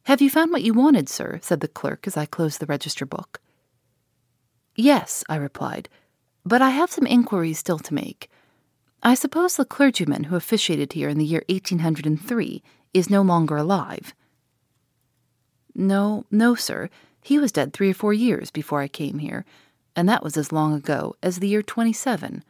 Have 0.03 0.21
you 0.21 0.29
found 0.29 0.51
what 0.51 0.63
you 0.63 0.75
wanted, 0.75 1.09
sir? 1.09 1.39
said 1.41 1.61
the 1.61 1.67
clerk 1.67 2.05
as 2.05 2.15
I 2.15 2.27
closed 2.27 2.59
the 2.59 2.67
register 2.67 3.05
book. 3.05 3.41
Yes, 4.75 5.23
I 5.27 5.37
replied, 5.37 5.89
but 6.45 6.61
I 6.61 6.69
have 6.69 6.91
some 6.91 7.07
inquiries 7.07 7.57
still 7.57 7.79
to 7.79 7.95
make. 7.95 8.29
I 9.01 9.15
suppose 9.15 9.55
the 9.55 9.65
clergyman 9.65 10.25
who 10.25 10.35
officiated 10.35 10.93
here 10.93 11.09
in 11.09 11.17
the 11.17 11.25
year 11.25 11.43
1803 11.49 12.61
is 12.93 13.09
no 13.09 13.23
longer 13.23 13.57
alive. 13.57 14.13
No, 15.73 16.25
no, 16.29 16.55
sir. 16.55 16.89
He 17.21 17.37
was 17.37 17.51
dead 17.51 17.73
three 17.73 17.91
or 17.91 17.95
four 17.95 18.13
years 18.13 18.51
before 18.51 18.81
I 18.81 18.87
came 18.87 19.19
here, 19.19 19.45
and 19.95 20.07
that 20.09 20.23
was 20.23 20.37
as 20.37 20.51
long 20.51 20.73
ago 20.73 21.15
as 21.21 21.39
the 21.39 21.47
year 21.47 21.61
27. 21.61 22.43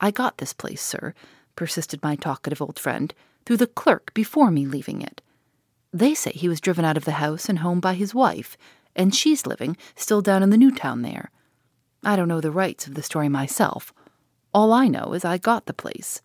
I 0.00 0.10
got 0.10 0.38
this 0.38 0.52
place, 0.52 0.82
sir, 0.82 1.14
persisted 1.56 2.02
my 2.02 2.16
talkative 2.16 2.60
old 2.60 2.78
friend, 2.78 3.14
through 3.46 3.58
the 3.58 3.66
clerk 3.66 4.12
before 4.14 4.50
me 4.50 4.66
leaving 4.66 5.00
it. 5.00 5.20
They 5.92 6.14
say 6.14 6.32
he 6.32 6.48
was 6.48 6.60
driven 6.60 6.84
out 6.84 6.96
of 6.96 7.04
the 7.04 7.12
house 7.12 7.48
and 7.48 7.60
home 7.60 7.80
by 7.80 7.94
his 7.94 8.14
wife, 8.14 8.56
and 8.96 9.14
she's 9.14 9.46
living 9.46 9.76
still 9.94 10.22
down 10.22 10.42
in 10.42 10.50
the 10.50 10.56
new 10.56 10.72
town 10.72 11.02
there. 11.02 11.30
I 12.02 12.16
don't 12.16 12.28
know 12.28 12.40
the 12.40 12.50
rights 12.50 12.86
of 12.86 12.94
the 12.94 13.02
story 13.02 13.28
myself. 13.28 13.92
All 14.52 14.72
I 14.72 14.88
know 14.88 15.12
is 15.12 15.24
I 15.24 15.38
got 15.38 15.66
the 15.66 15.72
place. 15.72 16.20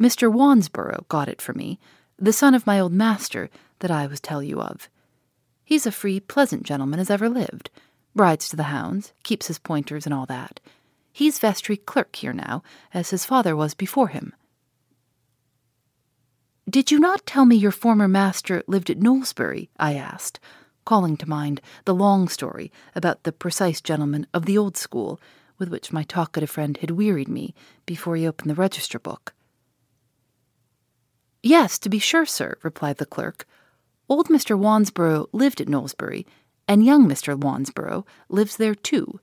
Mr. 0.00 0.32
Wansborough 0.32 1.06
got 1.08 1.28
it 1.28 1.40
for 1.40 1.52
me, 1.52 1.78
the 2.18 2.32
son 2.32 2.54
of 2.54 2.66
my 2.66 2.80
old 2.80 2.92
master 2.92 3.48
that 3.78 3.90
I 3.90 4.06
was 4.06 4.20
tell 4.20 4.42
you 4.42 4.60
of. 4.60 4.88
He's 5.70 5.86
a 5.86 5.92
free, 5.92 6.18
pleasant 6.18 6.64
gentleman 6.64 6.98
as 6.98 7.10
ever 7.10 7.28
lived, 7.28 7.70
rides 8.16 8.48
to 8.48 8.56
the 8.56 8.64
hounds, 8.74 9.12
keeps 9.22 9.46
his 9.46 9.60
pointers, 9.60 10.04
and 10.04 10.12
all 10.12 10.26
that. 10.26 10.58
He's 11.12 11.38
vestry 11.38 11.76
clerk 11.76 12.16
here 12.16 12.32
now, 12.32 12.64
as 12.92 13.10
his 13.10 13.24
father 13.24 13.54
was 13.54 13.72
before 13.74 14.08
him. 14.08 14.34
Did 16.68 16.90
you 16.90 16.98
not 16.98 17.24
tell 17.24 17.44
me 17.44 17.54
your 17.54 17.70
former 17.70 18.08
master 18.08 18.64
lived 18.66 18.90
at 18.90 18.98
Knowlesbury? 18.98 19.68
I 19.78 19.94
asked, 19.94 20.40
calling 20.84 21.16
to 21.18 21.28
mind 21.28 21.60
the 21.84 21.94
long 21.94 22.26
story 22.26 22.72
about 22.96 23.22
the 23.22 23.30
precise 23.30 23.80
gentleman 23.80 24.26
of 24.34 24.46
the 24.46 24.58
old 24.58 24.76
school 24.76 25.20
with 25.56 25.68
which 25.68 25.92
my 25.92 26.02
talkative 26.02 26.50
friend 26.50 26.78
had 26.78 26.90
wearied 26.90 27.28
me 27.28 27.54
before 27.86 28.16
he 28.16 28.26
opened 28.26 28.50
the 28.50 28.56
register 28.56 28.98
book. 28.98 29.34
Yes, 31.44 31.78
to 31.78 31.88
be 31.88 32.00
sure, 32.00 32.26
sir, 32.26 32.58
replied 32.64 32.96
the 32.96 33.06
clerk. 33.06 33.46
Old 34.10 34.26
Mr. 34.26 34.58
Wansborough 34.58 35.28
lived 35.32 35.60
at 35.60 35.68
Knowlesbury, 35.68 36.26
and 36.66 36.84
young 36.84 37.08
Mr. 37.08 37.38
Wansborough 37.38 38.04
lives 38.28 38.56
there 38.56 38.74
too. 38.74 39.20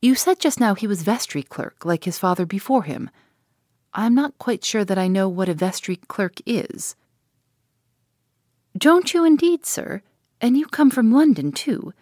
You 0.00 0.14
said 0.14 0.38
just 0.38 0.60
now 0.60 0.74
he 0.74 0.86
was 0.86 1.02
vestry 1.02 1.42
clerk, 1.42 1.84
like 1.84 2.04
his 2.04 2.20
father 2.20 2.46
before 2.46 2.84
him. 2.84 3.10
I'm 3.92 4.14
not 4.14 4.38
quite 4.38 4.64
sure 4.64 4.84
that 4.84 4.98
I 4.98 5.08
know 5.08 5.28
what 5.28 5.48
a 5.48 5.54
vestry 5.54 5.96
clerk 5.96 6.34
is. 6.46 6.94
Don't 8.78 9.12
you 9.12 9.24
indeed, 9.24 9.66
sir? 9.66 10.02
And 10.40 10.56
you 10.56 10.66
come 10.66 10.90
from 10.90 11.12
London, 11.12 11.50
too. 11.50 11.94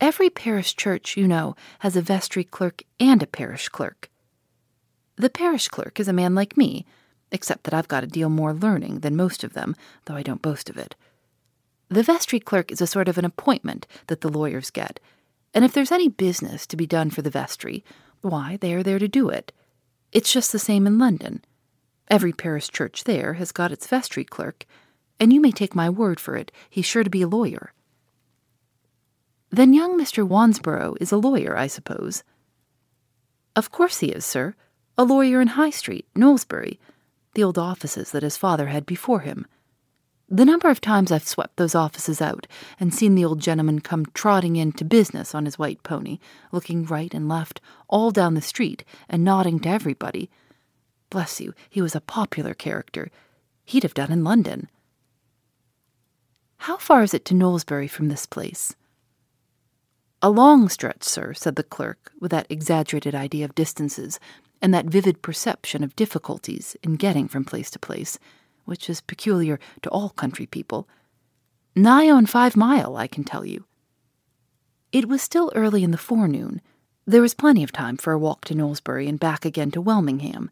Every 0.00 0.30
parish 0.30 0.76
church, 0.76 1.16
you 1.16 1.28
know, 1.28 1.56
has 1.80 1.94
a 1.94 2.02
vestry 2.02 2.44
clerk 2.44 2.82
and 2.98 3.22
a 3.22 3.26
parish 3.26 3.68
clerk. 3.68 4.08
The 5.16 5.30
parish 5.30 5.68
clerk 5.68 6.00
is 6.00 6.08
a 6.08 6.12
man 6.12 6.34
like 6.34 6.56
me, 6.56 6.86
except 7.32 7.64
that 7.64 7.74
I've 7.74 7.88
got 7.88 8.04
a 8.04 8.08
deal 8.08 8.28
more 8.28 8.52
learning 8.52 9.00
than 9.00 9.16
most 9.16 9.44
of 9.44 9.52
them, 9.52 9.74
though 10.04 10.14
I 10.14 10.22
don't 10.22 10.42
boast 10.42 10.70
of 10.70 10.76
it. 10.76 10.94
The 11.88 12.02
vestry 12.02 12.40
clerk 12.40 12.72
is 12.72 12.80
a 12.80 12.86
sort 12.86 13.08
of 13.08 13.18
an 13.18 13.24
appointment 13.24 13.86
that 14.06 14.20
the 14.20 14.28
lawyers 14.28 14.70
get, 14.70 15.00
and 15.52 15.64
if 15.64 15.72
there's 15.72 15.92
any 15.92 16.08
business 16.08 16.66
to 16.66 16.76
be 16.76 16.86
done 16.86 17.10
for 17.10 17.22
the 17.22 17.30
vestry, 17.30 17.84
why, 18.20 18.58
they 18.60 18.74
are 18.74 18.82
there 18.82 18.98
to 18.98 19.06
do 19.06 19.28
it. 19.28 19.52
It's 20.12 20.32
just 20.32 20.50
the 20.52 20.58
same 20.58 20.86
in 20.86 20.98
London. 20.98 21.44
Every 22.08 22.32
parish 22.32 22.68
church 22.68 23.04
there 23.04 23.34
has 23.34 23.52
got 23.52 23.72
its 23.72 23.86
vestry 23.86 24.24
clerk, 24.24 24.66
and 25.20 25.32
you 25.32 25.40
may 25.40 25.52
take 25.52 25.74
my 25.74 25.88
word 25.88 26.18
for 26.18 26.36
it, 26.36 26.50
he's 26.68 26.86
sure 26.86 27.04
to 27.04 27.10
be 27.10 27.22
a 27.22 27.28
lawyer. 27.28 27.72
Then 29.50 29.72
young 29.72 29.98
Mr. 29.98 30.26
Wansborough 30.26 30.96
is 31.00 31.12
a 31.12 31.16
lawyer, 31.16 31.56
I 31.56 31.68
suppose. 31.68 32.24
Of 33.54 33.70
course 33.70 34.00
he 34.00 34.08
is, 34.08 34.24
sir. 34.24 34.56
A 34.98 35.04
lawyer 35.04 35.40
in 35.40 35.48
High 35.48 35.70
Street, 35.70 36.06
Knowlesbury, 36.14 36.78
the 37.34 37.44
old 37.44 37.58
offices 37.58 38.10
that 38.12 38.22
his 38.22 38.36
father 38.36 38.68
had 38.68 38.86
before 38.86 39.20
him. 39.20 39.46
The 40.28 40.44
number 40.44 40.70
of 40.70 40.80
times 40.80 41.12
I've 41.12 41.28
swept 41.28 41.56
those 41.56 41.74
offices 41.74 42.22
out 42.22 42.46
and 42.80 42.94
seen 42.94 43.14
the 43.14 43.24
old 43.24 43.40
gentleman 43.40 43.80
come 43.80 44.06
trotting 44.14 44.56
in 44.56 44.72
to 44.72 44.84
business 44.84 45.34
on 45.34 45.44
his 45.44 45.58
white 45.58 45.82
pony, 45.82 46.18
looking 46.50 46.84
right 46.84 47.12
and 47.12 47.28
left, 47.28 47.60
all 47.88 48.10
down 48.10 48.34
the 48.34 48.40
street, 48.40 48.84
and 49.08 49.22
nodding 49.22 49.60
to 49.60 49.68
everybody. 49.68 50.30
Bless 51.10 51.40
you, 51.40 51.52
he 51.68 51.82
was 51.82 51.94
a 51.94 52.00
popular 52.00 52.54
character. 52.54 53.10
He'd 53.64 53.82
have 53.82 53.94
done 53.94 54.10
in 54.10 54.24
London. 54.24 54.70
How 56.58 56.78
far 56.78 57.02
is 57.02 57.12
it 57.12 57.24
to 57.26 57.34
Knowlesbury 57.34 57.88
from 57.88 58.08
this 58.08 58.24
place? 58.24 58.74
A 60.22 60.30
long 60.30 60.70
stretch, 60.70 61.02
sir, 61.02 61.34
said 61.34 61.56
the 61.56 61.62
clerk, 61.62 62.10
with 62.18 62.30
that 62.30 62.46
exaggerated 62.48 63.14
idea 63.14 63.44
of 63.44 63.54
distances 63.54 64.18
and 64.64 64.72
that 64.72 64.86
vivid 64.86 65.20
perception 65.20 65.84
of 65.84 65.94
difficulties 65.94 66.74
in 66.82 66.96
getting 66.96 67.28
from 67.28 67.44
place 67.44 67.70
to 67.70 67.78
place 67.78 68.18
which 68.64 68.88
is 68.88 69.02
peculiar 69.02 69.58
to 69.82 69.90
all 69.90 70.08
country 70.08 70.46
people. 70.46 70.88
Nigh 71.76 72.08
on 72.10 72.24
five 72.24 72.56
mile, 72.56 72.96
I 72.96 73.06
can 73.06 73.24
tell 73.24 73.44
you. 73.44 73.66
It 74.90 75.06
was 75.06 75.20
still 75.20 75.52
early 75.54 75.84
in 75.84 75.90
the 75.90 75.98
forenoon. 75.98 76.62
There 77.06 77.20
was 77.20 77.34
plenty 77.34 77.62
of 77.62 77.72
time 77.72 77.98
for 77.98 78.14
a 78.14 78.18
walk 78.18 78.46
to 78.46 78.54
Knowlesbury 78.54 79.06
and 79.06 79.20
back 79.20 79.44
again 79.44 79.70
to 79.72 79.82
Welmingham, 79.82 80.50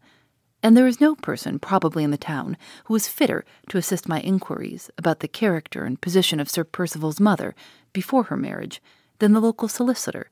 and 0.61 0.77
there 0.77 0.85
is 0.85 1.01
no 1.01 1.15
person 1.15 1.57
probably 1.57 2.03
in 2.03 2.11
the 2.11 2.17
town 2.17 2.55
who 2.85 2.93
was 2.93 3.07
fitter 3.07 3.43
to 3.69 3.79
assist 3.79 4.07
my 4.07 4.21
inquiries 4.21 4.91
about 4.95 5.21
the 5.21 5.27
character 5.27 5.85
and 5.85 6.01
position 6.01 6.39
of 6.39 6.51
Sir 6.51 6.63
Percival's 6.63 7.19
mother 7.19 7.55
before 7.93 8.25
her 8.25 8.37
marriage 8.37 8.79
than 9.17 9.33
the 9.33 9.41
local 9.41 9.67
solicitor. 9.67 10.29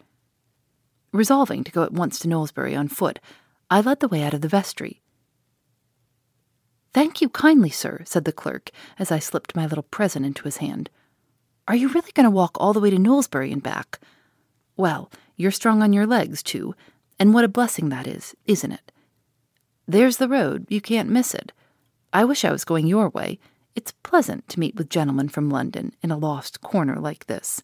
Resolving 1.12 1.64
to 1.64 1.72
go 1.72 1.84
at 1.84 1.92
once 1.92 2.20
to 2.20 2.28
Knowlesbury 2.28 2.78
on 2.78 2.88
foot, 2.88 3.20
I 3.72 3.80
led 3.80 4.02
the 4.02 4.10
way 4.10 4.22
out 4.22 4.34
of 4.34 4.42
the 4.42 4.50
vestry. 4.50 5.02
Thank 6.94 7.22
you 7.22 7.30
kindly, 7.30 7.70
sir, 7.70 8.02
said 8.04 8.26
the 8.26 8.34
clerk 8.34 8.70
as 9.00 9.14
I 9.14 9.20
slipped 9.20 9.56
my 9.56 9.66
little 9.66 9.84
present 9.84 10.26
into 10.26 10.44
his 10.44 10.58
hand. 10.58 10.90
Are 11.70 11.76
you 11.76 11.88
really 11.88 12.12
going 12.12 12.26
to 12.26 12.30
walk 12.30 12.58
all 12.60 12.74
the 12.74 12.82
way 12.82 12.90
to 12.90 12.98
Knowlesbury 12.98 13.50
and 13.50 13.64
back? 13.64 14.02
Well, 14.76 15.10
you're 15.38 15.52
strong 15.52 15.82
on 15.82 15.94
your 15.94 16.06
legs, 16.06 16.44
too, 16.44 16.76
and 17.18 17.34
what 17.34 17.46
a 17.46 17.48
blessing 17.48 17.88
that 17.90 18.08
is, 18.08 18.36
isn't 18.46 18.74
it? 18.74 18.92
There's 19.88 20.18
the 20.18 20.28
road, 20.28 20.66
you 20.68 20.82
can't 20.82 21.10
miss 21.10 21.34
it. 21.34 21.54
I 22.12 22.26
wish 22.26 22.44
I 22.44 22.52
was 22.52 22.66
going 22.66 22.88
your 22.88 23.08
way. 23.08 23.40
It's 23.74 23.94
pleasant 24.04 24.50
to 24.50 24.60
meet 24.60 24.76
with 24.76 24.90
gentlemen 24.90 25.30
from 25.30 25.50
London 25.50 25.94
in 26.04 26.12
a 26.12 26.18
lost 26.18 26.60
corner 26.60 26.98
like 26.98 27.28
this. 27.28 27.64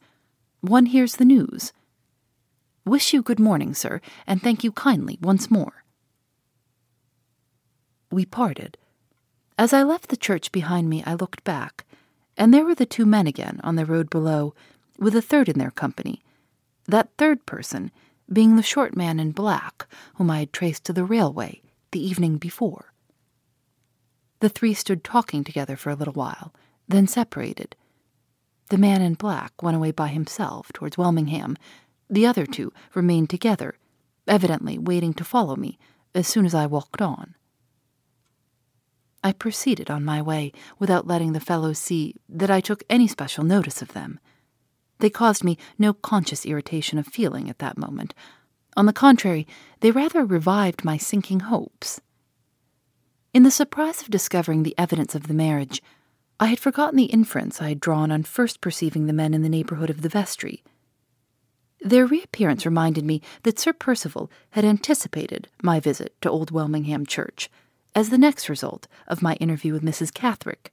One 0.61 0.85
hears 0.85 1.17
the 1.17 1.25
news. 1.25 1.73
Wish 2.85 3.13
you 3.13 3.21
good 3.21 3.41
morning, 3.41 3.73
sir, 3.73 3.99
and 4.25 4.41
thank 4.41 4.63
you 4.63 4.71
kindly 4.71 5.19
once 5.21 5.51
more. 5.51 5.83
We 8.11 8.25
parted. 8.25 8.77
As 9.57 9.73
I 9.73 9.83
left 9.83 10.09
the 10.09 10.17
church 10.17 10.51
behind 10.51 10.89
me, 10.89 11.03
I 11.05 11.13
looked 11.15 11.43
back, 11.43 11.85
and 12.37 12.53
there 12.53 12.65
were 12.65 12.75
the 12.75 12.85
two 12.85 13.05
men 13.05 13.27
again 13.27 13.59
on 13.63 13.75
the 13.75 13.85
road 13.85 14.09
below, 14.09 14.53
with 14.97 15.15
a 15.15 15.21
third 15.21 15.49
in 15.49 15.59
their 15.59 15.71
company. 15.71 16.23
That 16.87 17.09
third 17.17 17.45
person 17.45 17.91
being 18.31 18.55
the 18.55 18.63
short 18.63 18.95
man 18.95 19.19
in 19.19 19.31
black 19.31 19.87
whom 20.15 20.29
I 20.29 20.39
had 20.39 20.53
traced 20.53 20.83
to 20.85 20.93
the 20.93 21.03
railway 21.03 21.61
the 21.91 22.05
evening 22.05 22.37
before. 22.37 22.93
The 24.39 24.49
three 24.49 24.73
stood 24.73 25.03
talking 25.03 25.43
together 25.43 25.75
for 25.75 25.89
a 25.89 25.95
little 25.95 26.13
while, 26.13 26.53
then 26.87 27.07
separated. 27.07 27.75
The 28.69 28.77
man 28.77 29.01
in 29.01 29.15
black 29.15 29.63
went 29.63 29.77
away 29.77 29.91
by 29.91 30.09
himself 30.09 30.71
towards 30.73 30.97
Welmingham. 30.97 31.57
The 32.09 32.25
other 32.25 32.45
two 32.45 32.71
remained 32.93 33.29
together, 33.29 33.75
evidently 34.27 34.77
waiting 34.77 35.13
to 35.15 35.23
follow 35.23 35.55
me 35.55 35.79
as 36.13 36.27
soon 36.27 36.45
as 36.45 36.53
I 36.53 36.65
walked 36.65 37.01
on. 37.01 37.35
I 39.23 39.31
proceeded 39.31 39.89
on 39.89 40.05
my 40.05 40.21
way 40.21 40.51
without 40.79 41.07
letting 41.07 41.33
the 41.33 41.39
fellows 41.39 41.79
see 41.79 42.15
that 42.29 42.51
I 42.51 42.61
took 42.61 42.83
any 42.89 43.07
special 43.07 43.43
notice 43.43 43.81
of 43.81 43.93
them. 43.93 44.19
They 44.99 45.09
caused 45.09 45.43
me 45.43 45.57
no 45.77 45.93
conscious 45.93 46.45
irritation 46.45 46.97
of 46.97 47.07
feeling 47.07 47.49
at 47.49 47.59
that 47.59 47.77
moment. 47.77 48.13
On 48.75 48.85
the 48.85 48.93
contrary, 48.93 49.47
they 49.79 49.91
rather 49.91 50.23
revived 50.23 50.85
my 50.85 50.97
sinking 50.97 51.41
hopes. 51.41 52.01
In 53.33 53.43
the 53.43 53.51
surprise 53.51 54.01
of 54.01 54.09
discovering 54.09 54.63
the 54.63 54.75
evidence 54.77 55.13
of 55.13 55.27
the 55.27 55.33
marriage, 55.33 55.81
I 56.39 56.47
had 56.47 56.59
forgotten 56.59 56.97
the 56.97 57.05
inference 57.05 57.61
I 57.61 57.69
had 57.69 57.79
drawn 57.79 58.11
on 58.11 58.23
first 58.23 58.61
perceiving 58.61 59.07
the 59.07 59.13
men 59.13 59.33
in 59.33 59.41
the 59.41 59.49
neighborhood 59.49 59.89
of 59.89 60.03
the 60.03 60.09
vestry. 60.09 60.63
Their 61.81 62.05
reappearance 62.05 62.65
reminded 62.65 63.05
me 63.05 63.21
that 63.43 63.59
Sir 63.59 63.73
Percival 63.73 64.31
had 64.51 64.65
anticipated 64.65 65.47
my 65.61 65.79
visit 65.79 66.15
to 66.21 66.29
Old 66.29 66.51
Welmingham 66.51 67.05
Church 67.05 67.49
as 67.97 68.09
the 68.09 68.17
next 68.19 68.47
result 68.47 68.87
of 69.07 69.23
my 69.23 69.33
interview 69.37 69.73
with 69.73 69.81
Mrs. 69.81 70.13
Catherick. 70.13 70.71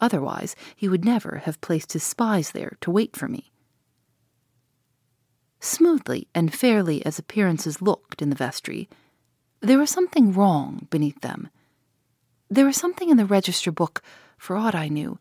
Otherwise, 0.00 0.56
he 0.74 0.88
would 0.88 1.04
never 1.04 1.42
have 1.44 1.60
placed 1.60 1.92
his 1.92 2.02
spies 2.02 2.52
there 2.52 2.78
to 2.80 2.90
wait 2.90 3.14
for 3.14 3.28
me. 3.28 3.52
Smoothly 5.60 6.28
and 6.34 6.54
fairly 6.54 7.04
as 7.04 7.18
appearances 7.18 7.82
looked 7.82 8.22
in 8.22 8.30
the 8.30 8.34
vestry, 8.34 8.88
there 9.60 9.78
was 9.78 9.90
something 9.90 10.32
wrong 10.32 10.86
beneath 10.88 11.20
them. 11.20 11.50
There 12.48 12.64
was 12.64 12.78
something 12.78 13.10
in 13.10 13.18
the 13.18 13.26
register 13.26 13.70
book, 13.70 14.02
for 14.38 14.56
aught 14.56 14.74
I 14.74 14.88
knew, 14.88 15.18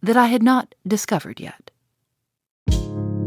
that 0.00 0.16
I 0.16 0.26
had 0.26 0.44
not 0.44 0.76
discovered 0.86 1.40
yet. 1.40 1.71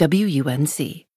WUNC. 0.00 1.09